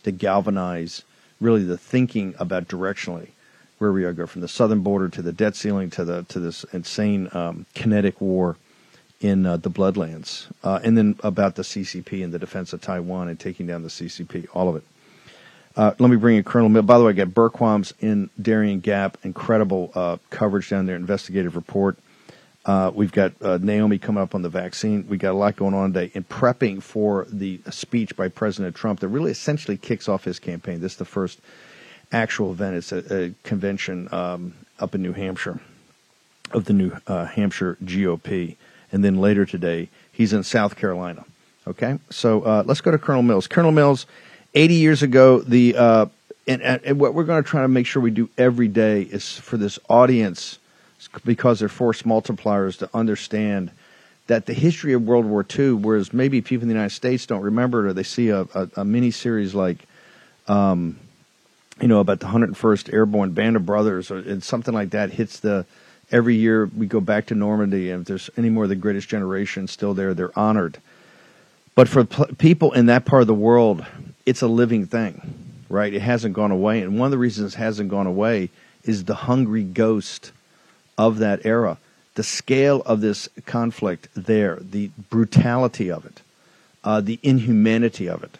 [0.03, 1.03] to galvanize
[1.41, 3.29] really the thinking about directionally
[3.77, 6.39] where we are going from the southern border to the debt ceiling to the to
[6.39, 8.57] this insane um, kinetic war
[9.21, 13.27] in uh, the Bloodlands, uh, and then about the CCP and the defense of Taiwan
[13.27, 14.83] and taking down the CCP, all of it.
[15.75, 16.83] Uh, let me bring in Colonel Mill.
[16.83, 21.57] By the way, I got Bergquam's in Darien Gap, incredible uh, coverage down there, investigative
[21.57, 21.97] report.
[22.65, 25.07] Uh, we've got uh, Naomi coming up on the vaccine.
[25.07, 28.99] We got a lot going on today in prepping for the speech by President Trump
[28.99, 30.81] that really essentially kicks off his campaign.
[30.81, 31.39] This is the first
[32.11, 32.75] actual event.
[32.75, 35.59] It's a, a convention um, up in New Hampshire
[36.51, 38.55] of the New uh, Hampshire GOP,
[38.91, 41.25] and then later today he's in South Carolina.
[41.67, 43.47] Okay, so uh, let's go to Colonel Mills.
[43.47, 44.05] Colonel Mills,
[44.53, 46.05] eighty years ago, the uh,
[46.47, 49.37] and, and what we're going to try to make sure we do every day is
[49.37, 50.58] for this audience
[51.25, 53.71] because they're force multipliers to understand
[54.27, 57.41] that the history of World War II, whereas maybe people in the United States don't
[57.41, 59.77] remember it or they see a, a, a mini series like,
[60.47, 60.99] um,
[61.81, 65.65] you know, about the 101st Airborne Band of Brothers or something like that hits the
[66.11, 69.09] every year we go back to Normandy and if there's any more of the greatest
[69.09, 70.77] generation still there, they're honored.
[71.75, 73.85] But for p- people in that part of the world,
[74.25, 75.21] it's a living thing,
[75.69, 75.93] right?
[75.93, 76.81] It hasn't gone away.
[76.81, 78.49] And one of the reasons it hasn't gone away
[78.83, 80.31] is the hungry ghost
[80.99, 81.77] of that era.
[82.15, 86.21] The scale of this conflict there, the brutality of it,
[86.83, 88.37] uh, the inhumanity of it,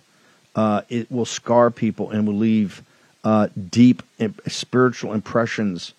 [0.55, 2.83] uh, it will scar people and will leave
[3.23, 4.03] uh, deep
[4.47, 5.93] spiritual impressions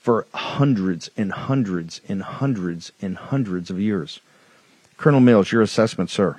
[0.00, 4.20] for hundreds and hundreds and hundreds and hundreds of years.
[4.98, 6.36] Colonel Mills, your assessment, sir.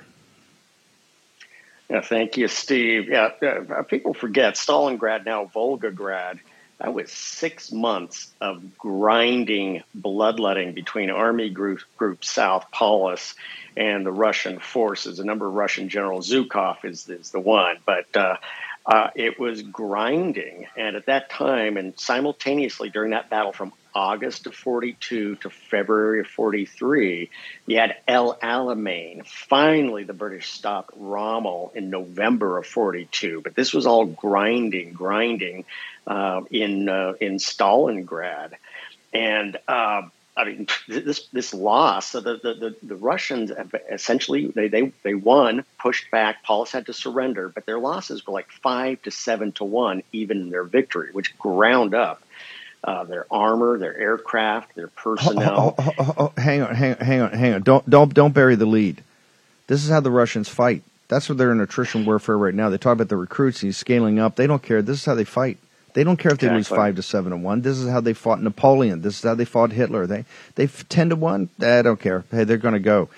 [1.90, 3.08] Yeah, thank you, Steve.
[3.08, 6.38] Yeah, uh, people forget Stalingrad, now Volgograd,
[6.78, 13.34] that was six months of grinding bloodletting between Army Group, Group South, Paulus,
[13.76, 15.18] and the Russian forces.
[15.18, 18.36] A number of Russian generals, Zhukov is, is the one, but uh,
[18.84, 20.66] uh, it was grinding.
[20.76, 26.20] And at that time, and simultaneously during that battle from August of 42 to February
[26.20, 27.30] of 43,
[27.64, 29.26] you had El Alamein.
[29.26, 33.40] Finally, the British stopped Rommel in November of 42.
[33.40, 35.64] But this was all grinding, grinding
[36.06, 38.52] uh, in uh, in Stalingrad,
[39.14, 40.02] and uh,
[40.36, 42.10] I mean this this loss.
[42.10, 43.50] So the, the, the, the Russians
[43.90, 46.42] essentially they, they they won, pushed back.
[46.42, 50.42] Paulus had to surrender, but their losses were like five to seven to one, even
[50.42, 52.22] in their victory, which ground up.
[52.86, 55.74] Uh, their armor, their aircraft, their personnel.
[55.76, 57.62] Oh, oh, oh, hang on, hang on, hang on, hang on.
[57.62, 59.02] Don't don't don't bury the lead.
[59.66, 60.84] This is how the Russians fight.
[61.08, 62.70] That's what they're in attrition warfare right now.
[62.70, 63.60] They talk about the recruits.
[63.60, 64.36] He's scaling up.
[64.36, 64.82] They don't care.
[64.82, 65.58] This is how they fight.
[65.94, 66.58] They don't care if they exactly.
[66.58, 67.62] lose five to seven to one.
[67.62, 69.02] This is how they fought Napoleon.
[69.02, 70.06] This is how they fought Hitler.
[70.06, 71.48] They they ten to one.
[71.60, 72.24] I don't care.
[72.30, 73.08] Hey, they're going to go.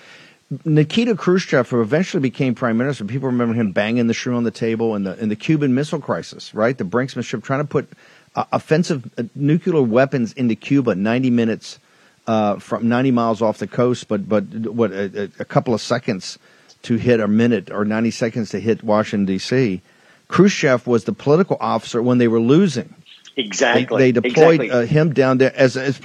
[0.65, 4.51] Nikita Khrushchev, who eventually became prime minister, people remember him banging the shoe on the
[4.51, 6.75] table in the in the Cuban Missile Crisis, right?
[6.75, 7.87] The Brinksmanship trying to put
[8.35, 11.79] uh, offensive uh, nuclear weapons into Cuba, ninety minutes
[12.27, 16.39] uh, from ninety miles off the coast, but but what a, a couple of seconds
[16.83, 19.81] to hit a minute or ninety seconds to hit Washington D.C.
[20.27, 22.93] Khrushchev was the political officer when they were losing.
[23.35, 23.97] Exactly.
[23.97, 24.69] They, they deployed exactly.
[24.69, 25.99] uh, him down there as as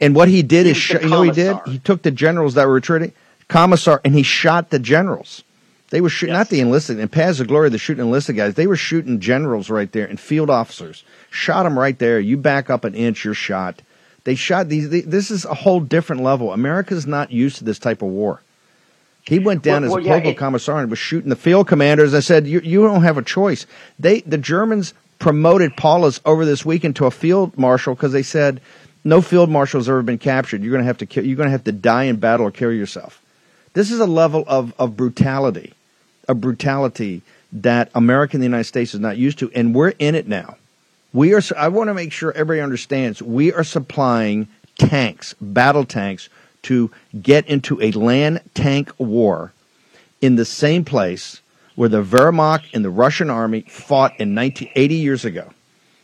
[0.00, 2.10] and what he did he is sh- you know what he did he took the
[2.10, 3.12] generals that were retreating
[3.48, 5.44] commissar and he shot the generals.
[5.90, 6.40] They were shooting yes.
[6.40, 8.54] not the enlisted and Paths of Glory the shooting enlisted guys.
[8.54, 11.04] They were shooting generals right there and field officers.
[11.30, 12.20] Shot them right there.
[12.20, 13.82] You back up an inch, you're shot.
[14.24, 14.90] They shot these.
[14.90, 16.52] They, this is a whole different level.
[16.52, 18.40] America's not used to this type of war.
[19.24, 22.14] He went down well, as well, a yeah, commissar and was shooting the field commanders.
[22.14, 23.66] I said, you, you don't have a choice.
[23.98, 28.60] They, the Germans promoted Paulus over this weekend to a field marshal because they said,
[29.04, 30.62] no field marshal has ever been captured.
[30.62, 32.50] You're going to have to kill, you're going to have to die in battle or
[32.50, 33.22] kill yourself.
[33.72, 35.74] This is a level of, of brutality,
[36.30, 40.14] a brutality that America and the United States is not used to, and we're in
[40.14, 40.56] it now.
[41.12, 41.42] We are.
[41.58, 43.20] I want to make sure everybody understands.
[43.20, 44.46] We are supplying
[44.78, 46.28] tanks, battle tanks,
[46.62, 46.90] to
[47.20, 49.52] get into a land tank war
[50.20, 51.40] in the same place
[51.74, 55.50] where the Wehrmacht and the Russian army fought in 1980 years ago.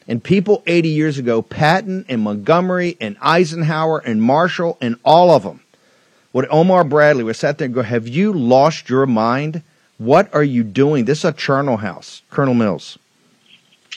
[0.08, 5.44] And people 80 years ago, Patton and Montgomery and Eisenhower and Marshall and all of
[5.44, 5.60] them,
[6.32, 9.62] what Omar Bradley was sat there and go, Have you lost your mind?
[9.98, 11.06] What are you doing?
[11.06, 12.98] This is a charnel house, Colonel Mills.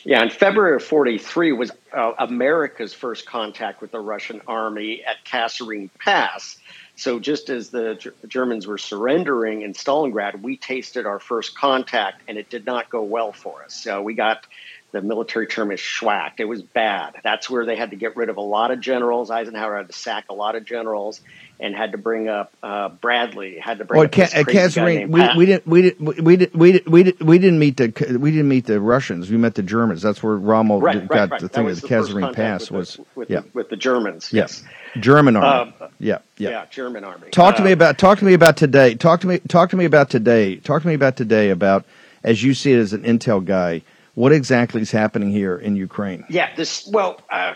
[0.06, 5.18] Yeah, in February of 43 was uh, America's first contact with the Russian army at
[5.26, 6.58] Kasserine Pass.
[6.96, 12.22] So just as the G- Germans were surrendering in Stalingrad, we tasted our first contact,
[12.30, 13.74] and it did not go well for us.
[13.74, 14.48] So we got
[14.92, 16.40] the military term is schwacked.
[16.40, 17.16] It was bad.
[17.24, 19.30] That's where they had to get rid of a lot of generals.
[19.30, 21.22] Eisenhower had to sack a lot of generals.
[21.62, 24.44] And had to bring up uh, Bradley, had to bring Well, up this Ka- uh,
[24.44, 27.72] crazy guy named we, we didn't we didn't we didn't we didn't we didn't we
[27.72, 29.30] didn't, we didn't meet the Russians.
[29.30, 30.02] we didn't the Germans.
[30.02, 31.42] That's where Rommel right, got right, right.
[31.42, 33.70] the That thing of the the Kasserine Pass with was the, with, yeah the, with
[33.70, 34.32] the Germans.
[34.32, 34.64] yes
[35.00, 36.50] German army Um, yeah yeah.
[36.50, 37.30] yeah, German army.
[37.32, 38.96] Talk to me Uh, about talk to me about today.
[38.96, 40.58] Talk to me talk to me about today.
[40.58, 41.86] Talk to me about today about
[42.24, 43.82] as you see it as an intel guy.
[44.16, 46.26] What exactly is happening here in Ukraine?
[46.30, 47.54] Yeah, this well, uh,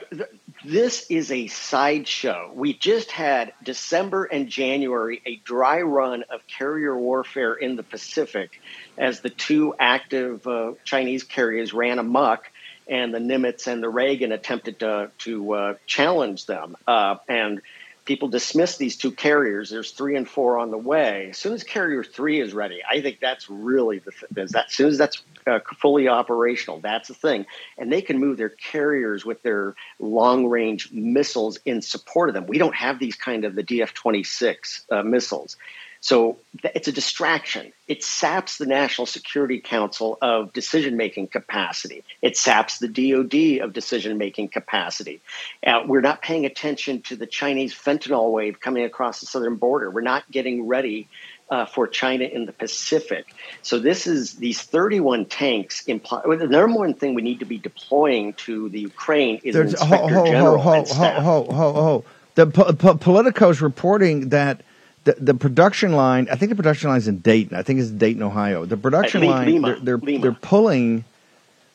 [0.63, 2.51] this is a sideshow.
[2.53, 8.61] We just had December and January a dry run of carrier warfare in the Pacific,
[8.97, 12.49] as the two active uh, Chinese carriers ran amok,
[12.87, 17.61] and the Nimitz and the Reagan attempted to to uh, challenge them, uh, and
[18.05, 19.69] people dismiss these two carriers.
[19.69, 21.27] There's three and four on the way.
[21.29, 24.73] As soon as carrier three is ready, I think that's really the th- that as
[24.73, 27.45] soon as that's uh, fully operational, that's the thing,
[27.77, 32.47] and they can move their carriers with their long range missiles in support of them.
[32.47, 35.57] We don't have these kind of the DF-26 uh, missiles.
[36.03, 36.35] So
[36.65, 37.71] it's a distraction.
[37.87, 42.03] It saps the National Security Council of decision making capacity.
[42.21, 45.21] It saps the DoD of decision making capacity.
[45.65, 49.89] Uh, we're not paying attention to the Chinese fentanyl wave coming across the southern border.
[49.89, 51.07] We're not getting ready
[51.49, 53.33] uh, for China in the Pacific.
[53.61, 55.85] So this is these 31 tanks.
[55.87, 59.67] Imply, the number one thing we need to be deploying to the Ukraine is an
[59.67, 61.23] inspector ho, ho, general ho, ho, and staff.
[61.23, 62.05] ho, ho, ho, ho.
[62.35, 64.63] The po- po- Politico's reporting that
[65.03, 66.27] the, the production line.
[66.31, 67.57] I think the production line is in Dayton.
[67.57, 68.65] I think it's Dayton, Ohio.
[68.65, 69.47] The production Li- line.
[69.47, 70.21] Lima, they're they're, Lima.
[70.21, 71.05] they're pulling.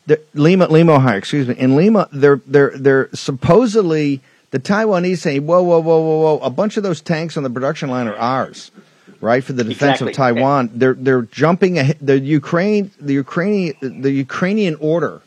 [0.06, 1.16] The, Lima, Lima, Ohio.
[1.18, 1.54] Excuse me.
[1.56, 4.20] In Lima, they're they're they're supposedly
[4.50, 6.38] the Taiwanese saying, "Whoa, whoa, whoa, whoa, whoa!
[6.38, 8.70] A bunch of those tanks on the production line are ours."
[9.20, 10.10] Right for the defense Exactly.
[10.12, 11.98] of Taiwan, they're they're jumping ahead.
[12.00, 15.22] The Ukraine, the Ukrainian, the Ukrainian order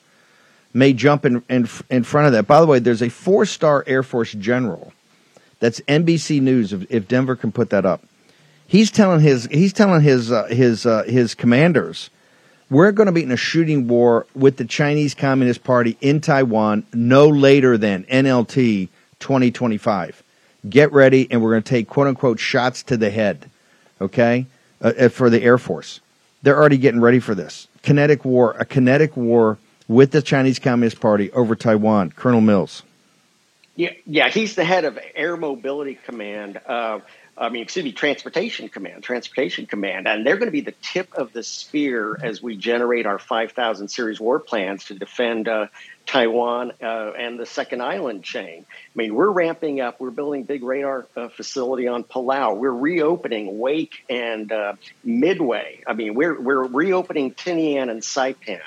[0.73, 2.47] may jump in, in in front of that.
[2.47, 4.93] By the way, there's a four star Air Force general.
[5.61, 6.73] That's NBC News.
[6.73, 8.03] If, if Denver can put that up,
[8.67, 12.09] he's telling his he's telling his uh, his uh, his commanders,
[12.69, 16.83] we're going to be in a shooting war with the Chinese Communist Party in Taiwan
[16.93, 18.89] no later than NLT
[19.19, 20.23] 2025.
[20.67, 23.49] Get ready, and we're going to take quote unquote shots to the head.
[24.01, 24.47] Okay,
[24.81, 26.01] uh, uh, for the Air Force,
[26.41, 30.99] they're already getting ready for this kinetic war, a kinetic war with the Chinese Communist
[30.99, 32.09] Party over Taiwan.
[32.09, 32.81] Colonel Mills.
[33.75, 36.59] Yeah, yeah, he's the head of Air Mobility Command.
[36.65, 36.99] Uh,
[37.37, 41.13] I mean, excuse me, Transportation Command, Transportation Command, and they're going to be the tip
[41.13, 45.67] of the spear as we generate our 5,000 series war plans to defend uh,
[46.05, 48.65] Taiwan uh, and the second island chain.
[48.69, 50.01] I mean, we're ramping up.
[50.01, 52.57] We're building big radar uh, facility on Palau.
[52.57, 55.81] We're reopening Wake and uh, Midway.
[55.87, 58.59] I mean, we're we're reopening Tinian and Saipan.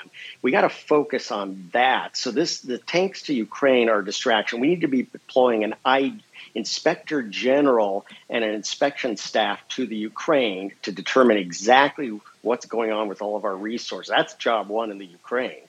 [0.45, 2.15] We got to focus on that.
[2.15, 4.59] So this the tanks to Ukraine are a distraction.
[4.59, 6.19] We need to be deploying an I
[6.53, 13.07] inspector general and an inspection staff to the Ukraine to determine exactly what's going on
[13.07, 14.13] with all of our resources.
[14.15, 15.63] That's job one in the Ukraine.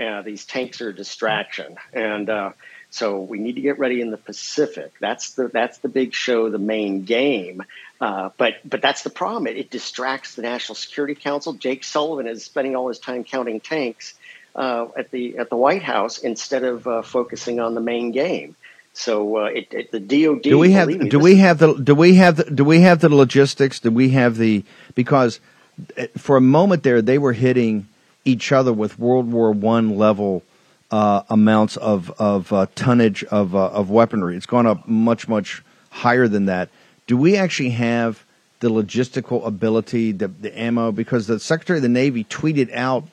[0.00, 2.52] Uh, these tanks are a distraction, and uh,
[2.94, 4.92] so we need to get ready in the Pacific.
[5.00, 7.64] That's the that's the big show, the main game.
[8.00, 9.48] Uh, but but that's the problem.
[9.48, 11.54] It, it distracts the National Security Council.
[11.54, 14.14] Jake Sullivan is spending all his time counting tanks
[14.54, 18.54] uh, at the at the White House instead of uh, focusing on the main game.
[18.92, 20.42] So uh, it, it, the DoD.
[20.42, 23.00] do we have me, do we have the do we have the do we have
[23.00, 24.64] the logistics do we have the
[24.94, 25.40] because
[25.98, 27.88] uh, for a moment there they were hitting
[28.24, 30.44] each other with world war one level
[30.90, 35.62] uh, amounts of of uh, tonnage of uh, of weaponry it's gone up much much
[35.90, 36.68] higher than that
[37.06, 38.24] do we actually have
[38.60, 43.04] the logistical ability the, the ammo because the secretary of the navy tweeted out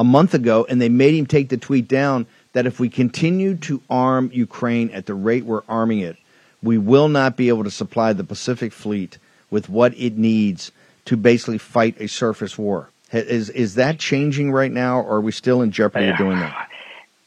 [0.00, 3.54] a month ago, and they made him take the tweet down that if we continue
[3.54, 6.16] to arm Ukraine at the rate we're arming it,
[6.62, 9.18] we will not be able to supply the Pacific Fleet
[9.50, 10.72] with what it needs
[11.04, 12.88] to basically fight a surface war.
[13.12, 16.70] Is is that changing right now, or are we still in jeopardy of doing that?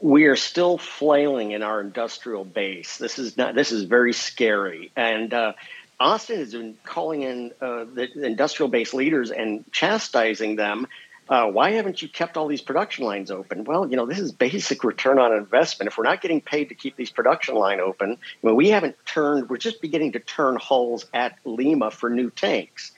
[0.04, 2.98] We are still flailing in our industrial base.
[2.98, 3.56] This is not.
[3.56, 4.92] This is very scary.
[4.98, 5.54] And uh,
[5.98, 10.88] Austin has been calling in uh, the, industrial base leaders and chastising them.
[11.30, 13.64] Uh, why haven't you kept all these production lines open?
[13.64, 15.88] Well, you know, this is basic return on investment.
[15.88, 18.98] If we're not getting paid to keep these production line open, I mean, we haven't
[19.06, 19.50] turned.
[19.50, 22.92] We're just beginning to turn hulls at Lima for new tanks.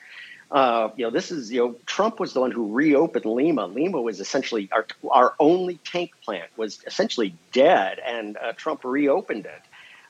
[0.51, 3.65] Uh, you know, this is you know, Trump was the one who reopened Lima.
[3.65, 9.45] Lima was essentially our our only tank plant was essentially dead, and uh, Trump reopened
[9.45, 9.61] it.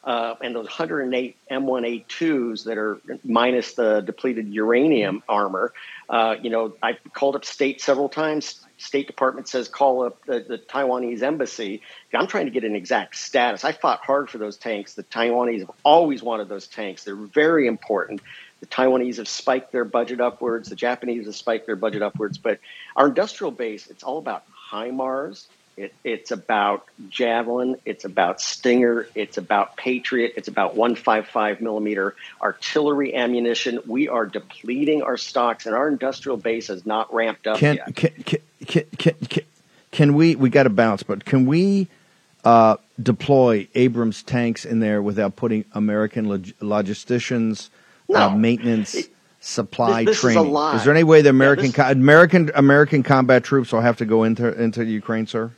[0.05, 5.73] uh, and those 108 M1A2s that are minus the depleted uranium armor.
[6.07, 8.61] Uh, you know, I've called up state several times.
[8.77, 11.81] State Department says call up the, the, Taiwanese embassy.
[12.13, 13.63] I'm trying to get an exact status.
[13.63, 14.93] I fought hard for those tanks.
[14.93, 17.03] The Taiwanese have always wanted those tanks.
[17.03, 18.21] They're very important.
[18.61, 20.69] The Taiwanese have spiked their budget upwards.
[20.69, 22.37] The Japanese have spiked their budget upwards.
[22.37, 22.59] But
[22.95, 25.45] our industrial base, it's all about HIMARS.
[25.77, 27.75] It, it's about Javelin.
[27.83, 29.07] It's about Stinger.
[29.13, 30.33] It's about Patriot.
[30.37, 33.79] It's about 155 millimeter artillery ammunition.
[33.85, 37.95] We are depleting our stocks, and our industrial base has not ramped up can, yet.
[37.95, 38.11] Can,
[38.65, 39.43] can, can, can,
[39.91, 40.35] can we?
[40.35, 41.89] We got to bounce, but can we
[42.45, 47.69] uh, deploy Abrams tanks in there without putting American log- logisticians,
[48.09, 48.19] no.
[48.19, 48.95] uh, maintenance?
[48.95, 50.55] It, supply this, this training.
[50.55, 53.97] Is, is, there any way the American yeah, this, American American combat troops will have
[53.97, 55.51] to go into into Ukraine, sir?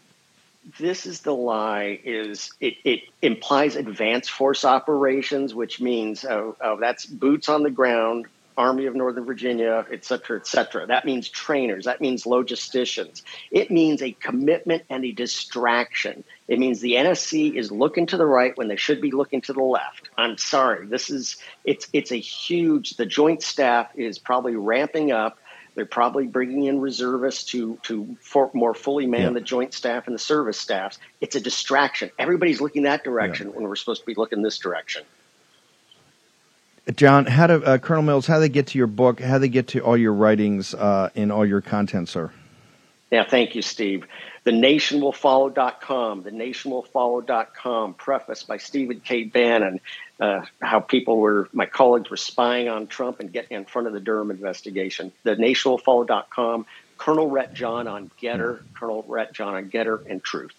[0.79, 6.77] this is the lie is it, it implies advanced force operations which means oh, oh,
[6.77, 8.25] that's boots on the ground
[8.57, 13.69] army of northern virginia et cetera et cetera that means trainers that means logisticians it
[13.69, 18.57] means a commitment and a distraction it means the nsc is looking to the right
[18.57, 22.19] when they should be looking to the left i'm sorry this is it's it's a
[22.19, 25.37] huge the joint staff is probably ramping up
[25.77, 29.29] they're probably bringing in reservists to to for, more fully man yeah.
[29.29, 30.97] the joint staff and the service staffs.
[31.21, 32.09] It's a distraction.
[32.17, 33.53] Everybody's looking that direction yeah.
[33.53, 35.03] when we're supposed to be looking this direction.
[36.95, 38.27] John, how do uh, Colonel Mills?
[38.27, 39.19] How do they get to your book?
[39.19, 42.31] How do they get to all your writings uh, and all your content, sir?
[43.11, 44.05] Yeah, thank you, Steve.
[44.43, 49.23] The nationwillfollow.com, the nationwillfollow.com, prefaced by Stephen K.
[49.25, 49.81] Bannon
[50.19, 53.93] uh, how people were, my colleagues were spying on Trump and getting in front of
[53.93, 55.11] the Durham investigation.
[55.23, 56.65] The nationwillfollow.com,
[56.97, 60.53] Colonel Rhett John on Gettr, Colonel Rhett John on Gettr and Truth.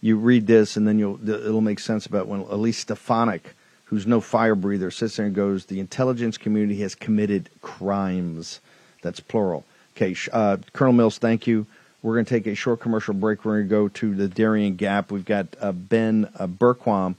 [0.00, 3.56] You read this, and then you'll it'll make sense about when Elise Stefanik,
[3.88, 8.60] who's no fire breather, sits there and goes, "The intelligence community has committed crimes."
[9.02, 9.64] That's plural.
[9.96, 11.66] Okay, uh, Colonel Mills, thank you.
[12.02, 13.44] We're going to take a short commercial break.
[13.44, 15.10] We're going to go to the Darien Gap.
[15.10, 17.16] We've got uh, Ben uh, Bergquam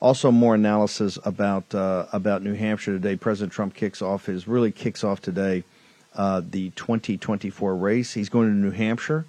[0.00, 3.16] also, more analysis about uh, about New Hampshire today.
[3.16, 5.64] President Trump kicks off his really kicks off today
[6.14, 8.14] uh, the 2024 race.
[8.14, 9.24] He's going to New Hampshire,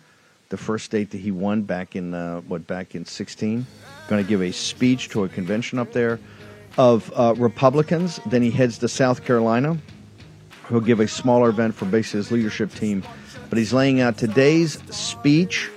[0.50, 3.66] the first state that he won back in uh, what back in 16.
[4.10, 6.20] Going to give a speech to a convention up there
[6.80, 8.22] of uh, Republicans.
[8.26, 9.78] Then he heads to South Carolina.
[10.70, 13.04] He'll give a smaller event for basically his leadership team.
[13.50, 15.70] But he's laying out today's speech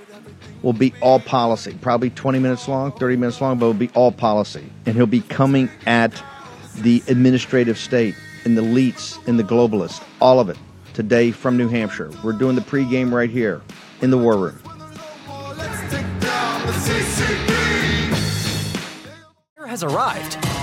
[0.61, 3.89] will be all policy, probably 20 minutes long, 30 minutes long, but it will be
[3.89, 4.63] all policy.
[4.85, 6.23] And he'll be coming at
[6.77, 10.57] the administrative state and the elites and the globalists, all of it,
[10.93, 12.11] today from New Hampshire.
[12.23, 13.61] We're doing the pregame right here
[14.01, 14.59] in the War Room.
[19.67, 20.62] Has arrived.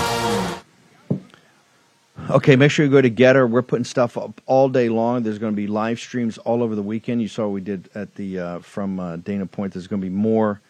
[2.31, 3.49] Okay, make sure you go to Gettr.
[3.49, 5.23] We're putting stuff up all day long.
[5.23, 7.21] There's going to be live streams all over the weekend.
[7.21, 9.73] You saw what we did at the uh, from uh, Dana Point.
[9.73, 10.61] There's going to be more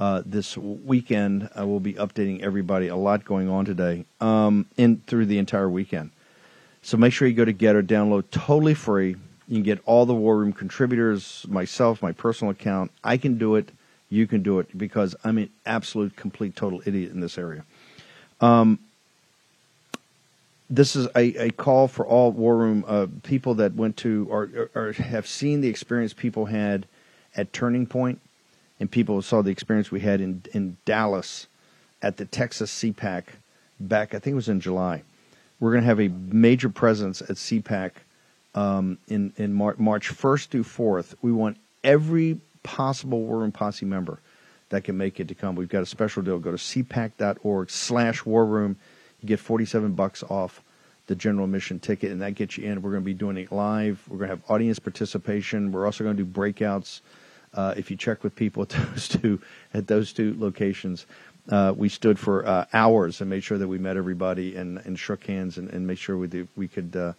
[0.00, 1.48] uh, this weekend.
[1.54, 2.88] I will be updating everybody.
[2.88, 6.10] A lot going on today um, in through the entire weekend.
[6.82, 9.10] So make sure you go to Gettr, download totally free.
[9.46, 12.90] You can get all the War Room contributors, myself, my personal account.
[13.04, 13.70] I can do it.
[14.08, 17.64] You can do it because I'm an absolute, complete, total idiot in this area.
[18.40, 18.80] Um,
[20.70, 24.70] this is a, a, call for all War Room uh, people that went to or,
[24.74, 26.86] or, have seen the experience people had
[27.36, 28.20] at Turning Point
[28.80, 31.46] and people saw the experience we had in in Dallas
[32.02, 33.24] at the Texas CPAC
[33.78, 34.14] back.
[34.14, 35.02] I think it was in July.
[35.60, 37.92] We're going to have a major presence at CPAC
[38.54, 41.14] um, in in Mar- March first through fourth.
[41.22, 44.18] We want every possible War Room Posse member
[44.70, 45.54] that can make it to come.
[45.54, 46.38] We've got a special deal.
[46.38, 48.76] Go to cpac.org slash war room.
[49.24, 50.62] Get 47 bucks off
[51.06, 52.80] the general admission ticket, and that gets you in.
[52.80, 54.02] We're going to be doing it live.
[54.08, 55.70] We're going to have audience participation.
[55.72, 57.00] We're also going to do breakouts
[57.54, 59.40] uh, if you check with people at those two
[59.72, 61.06] at those two locations,
[61.50, 64.98] uh, we stood for uh, hours and made sure that we met everybody and, and
[64.98, 67.12] shook hands and, and made sure we did, we could uh,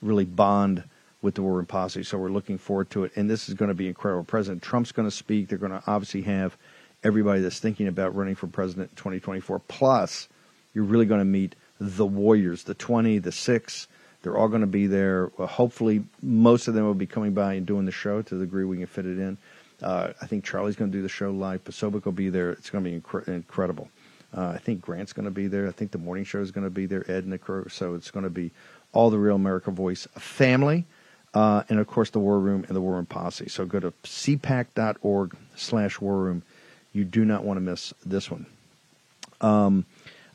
[0.00, 0.82] really bond
[1.20, 2.02] with the War Room Posse.
[2.02, 4.24] So we're looking forward to it, and this is going to be incredible.
[4.24, 5.48] President Trump's going to speak.
[5.48, 6.56] They're going to obviously have
[7.04, 9.60] everybody that's thinking about running for president in 2024.
[9.60, 10.28] Plus,
[10.74, 13.88] you're really going to meet the Warriors, the 20, the 6.
[14.22, 15.28] They're all going to be there.
[15.38, 18.64] Hopefully, most of them will be coming by and doing the show to the degree
[18.64, 19.36] we can fit it in.
[19.82, 21.64] Uh, I think Charlie's going to do the show live.
[21.64, 22.52] Posobiec will be there.
[22.52, 23.88] It's going to be incre- incredible.
[24.34, 25.66] Uh, I think Grant's going to be there.
[25.66, 27.04] I think the morning show is going to be there.
[27.10, 27.66] Ed and the crew.
[27.68, 28.52] So it's going to be
[28.92, 30.84] all the Real America Voice family,
[31.34, 33.48] uh, and of course the War Room and the War Room Posse.
[33.48, 36.42] So go to cpac.org slash War Room.
[36.92, 38.46] You do not want to miss this one.
[39.40, 39.86] Um,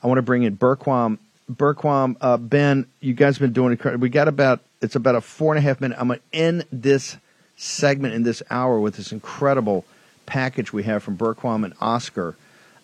[0.03, 1.17] I want to bring in Bergquam.
[1.51, 4.01] Bergquam, uh, Ben, you guys have been doing incredible.
[4.01, 5.97] We got about it's about a four and a half minute.
[5.99, 7.17] I'm going to end this
[7.55, 9.85] segment in this hour with this incredible
[10.25, 12.35] package we have from Bergquam and Oscar.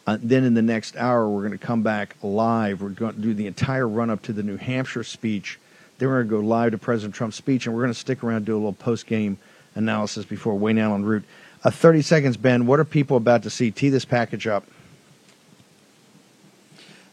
[0.05, 2.81] Uh, then in the next hour, we're going to come back live.
[2.81, 5.59] We're going to do the entire run up to the New Hampshire speech.
[5.97, 8.23] Then we're going to go live to President Trump's speech, and we're going to stick
[8.23, 9.37] around and do a little post game
[9.75, 11.23] analysis before Wayne Allen Root.
[11.63, 12.65] Uh, 30 seconds, Ben.
[12.65, 13.71] What are people about to see?
[13.71, 14.65] Tee this package up.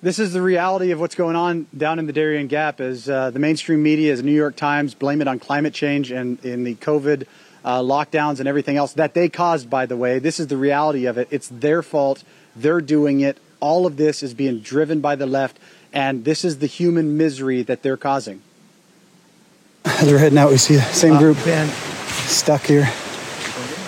[0.02, 2.80] This is the reality of what's going on down in the Darien Gap.
[2.80, 6.10] Is uh, the mainstream media, as the New York Times, blame it on climate change
[6.10, 7.26] and in the COVID
[7.66, 9.68] uh, lockdowns and everything else that they caused.
[9.68, 11.28] By the way, this is the reality of it.
[11.30, 12.24] It's their fault.
[12.56, 13.36] They're doing it.
[13.60, 15.58] All of this is being driven by the left,
[15.92, 18.40] and this is the human misery that they're causing.
[19.84, 21.36] As we're heading out, we see the same group
[22.26, 22.90] stuck here,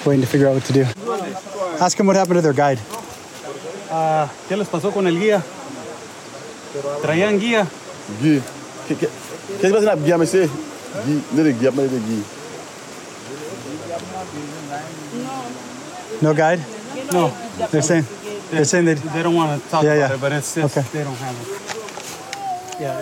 [0.05, 0.85] waiting to figure out what to do.
[1.81, 2.79] Ask them what happened to their guide.
[3.91, 5.43] Ah, ¿Qué les pasó con el guía?
[7.03, 7.67] ¿Traían guía?
[8.21, 8.41] Guy.
[8.89, 10.49] Qu'est-ce qui passe avec Guy, monsieur?
[11.07, 12.23] Guy, ne le Guy, pas le Guy.
[16.23, 16.61] No guide?
[17.13, 17.33] No.
[17.71, 18.07] They're saying
[18.51, 20.87] they're saying they They don't want to talk Yeah, about it, but it's just Okay.
[20.93, 22.81] they don't have it.
[22.81, 23.01] Yeah.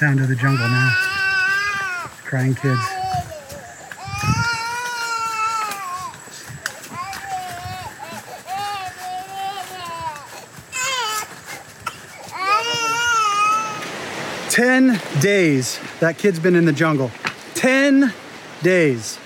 [0.00, 0.94] Sound of the jungle now.
[2.24, 2.80] Crying kids.
[14.48, 17.10] Ten days that kid's been in the jungle.
[17.52, 18.14] Ten
[18.62, 19.18] days.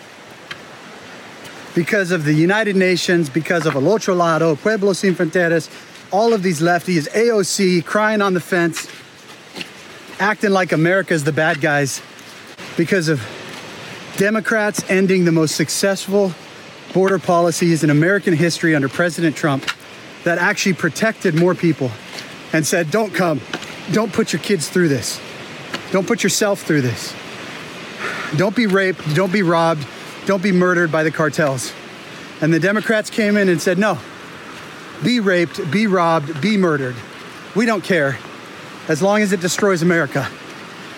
[1.77, 5.71] Because of the United Nations, because of El Otro Lado, Pueblos Sin Fronteras,
[6.11, 8.84] all of these lefties, AOC crying on the fence,
[10.25, 12.01] acting like America's the bad guys
[12.79, 13.21] because of
[14.17, 16.33] Democrats ending the most successful
[16.95, 19.67] border policies in American history under President Trump
[20.23, 21.91] that actually protected more people
[22.55, 23.39] and said, don't come,
[23.93, 25.21] don't put your kids through this,
[25.93, 27.15] don't put yourself through this,
[28.39, 29.87] don't be raped, don't be robbed,
[30.25, 31.71] don't be murdered by the cartels.
[32.41, 33.99] And the Democrats came in and said, no,
[35.05, 36.97] be raped, be robbed, be murdered.
[37.55, 38.19] We don't care
[38.89, 40.29] as long as it destroys America.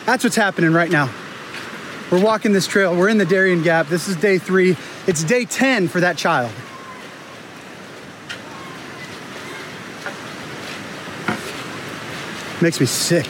[0.05, 1.13] That's what's happening right now.
[2.11, 2.97] We're walking this trail.
[2.97, 3.89] We're in the Darien Gap.
[3.89, 4.77] This is day three.
[5.07, 6.53] It's day 10 for that child.
[12.63, 13.27] Makes me sick.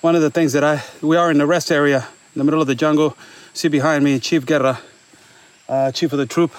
[0.00, 2.62] One of the things that I we are in the rest area in the middle
[2.62, 3.16] of the jungle.
[3.52, 4.80] See behind me Chief Guerra,
[5.68, 6.52] uh, chief of the troop.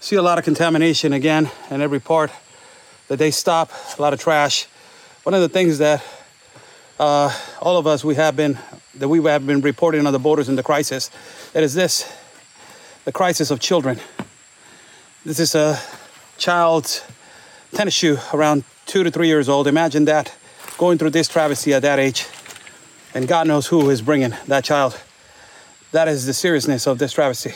[0.00, 2.30] See a lot of contamination again in every part
[3.08, 3.70] that they stop.
[3.98, 4.66] A lot of trash.
[5.22, 6.04] One of the things that
[7.00, 8.58] uh, all of us we have been
[8.94, 11.10] that we have been reporting on the borders in the crisis.
[11.52, 12.10] That is this:
[13.04, 13.98] the crisis of children.
[15.24, 15.80] This is a
[16.38, 17.02] child's
[17.72, 19.66] tennis shoe around two to three years old.
[19.66, 20.32] Imagine that
[20.78, 22.26] going through this travesty at that age,
[23.14, 25.00] and God knows who is bringing that child.
[25.92, 27.54] That is the seriousness of this travesty.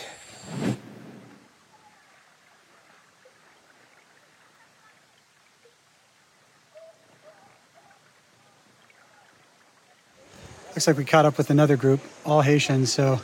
[10.81, 12.91] Looks like we caught up with another group, all Haitians.
[12.91, 13.21] So,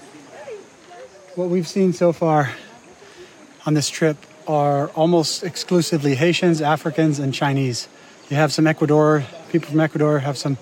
[1.37, 2.51] what we've seen so far
[3.65, 7.89] on this trip are almost exclusively Haitians, Africans, and Chinese.
[8.29, 10.59] You have some Ecuador, people from Ecuador, have some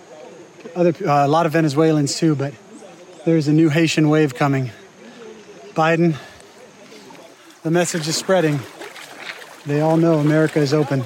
[0.77, 2.55] other, uh, a lot of Venezuelans too, but
[3.25, 4.71] there's a new Haitian wave coming.
[5.73, 6.15] Biden,
[7.65, 8.61] the message is spreading.
[9.67, 11.03] They all know America is open.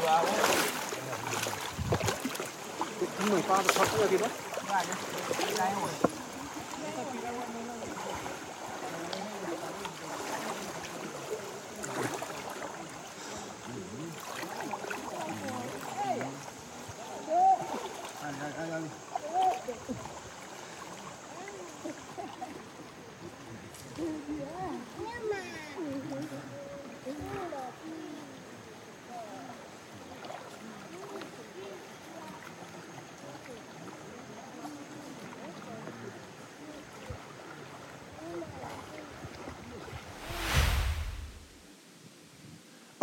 [0.00, 0.08] Mười
[3.48, 3.86] ba được không?
[3.98, 4.30] Chưa kịp đấy.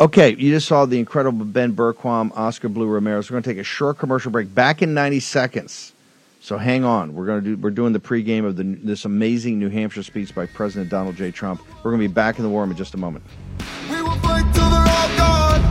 [0.00, 3.28] Okay, you just saw the incredible Ben Bergquam, Oscar Blue Ramirez.
[3.28, 4.54] We're going to take a short commercial break.
[4.54, 5.92] Back in 90 seconds.
[6.40, 7.14] So hang on.
[7.14, 7.60] We're going to do.
[7.60, 11.32] We're doing the pregame of the, this amazing New Hampshire speech by President Donald J.
[11.32, 11.62] Trump.
[11.78, 13.24] We're going to be back in the war room in just a moment.
[13.90, 15.62] We will fight till they're all gone.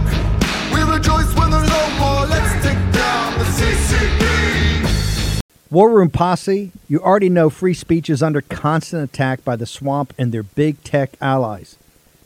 [0.74, 2.26] We rejoice when there's no more.
[2.26, 5.42] Let's take down the CCP.
[5.72, 10.14] War Room Posse, you already know free speech is under constant attack by the swamp
[10.18, 11.78] and their big tech allies.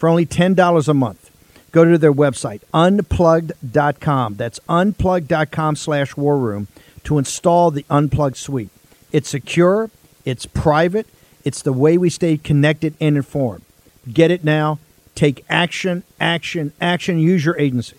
[0.00, 1.30] for only $10 a month.
[1.72, 4.34] Go to their website, unplugged.com.
[4.34, 6.68] That's unplugged.com slash war room
[7.04, 8.70] to install the Unplugged suite.
[9.12, 9.90] It's secure,
[10.24, 11.06] it's private,
[11.44, 13.62] it's the way we stay connected and informed.
[14.10, 14.78] Get it now.
[15.14, 17.18] Take action, action, action.
[17.18, 17.96] Use your agency.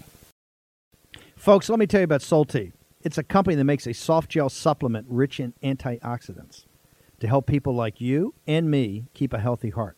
[1.36, 2.72] Folks, let me tell you about Solti.
[3.04, 6.66] It's a company that makes a soft gel supplement rich in antioxidants
[7.20, 9.98] to help people like you and me keep a healthy heart.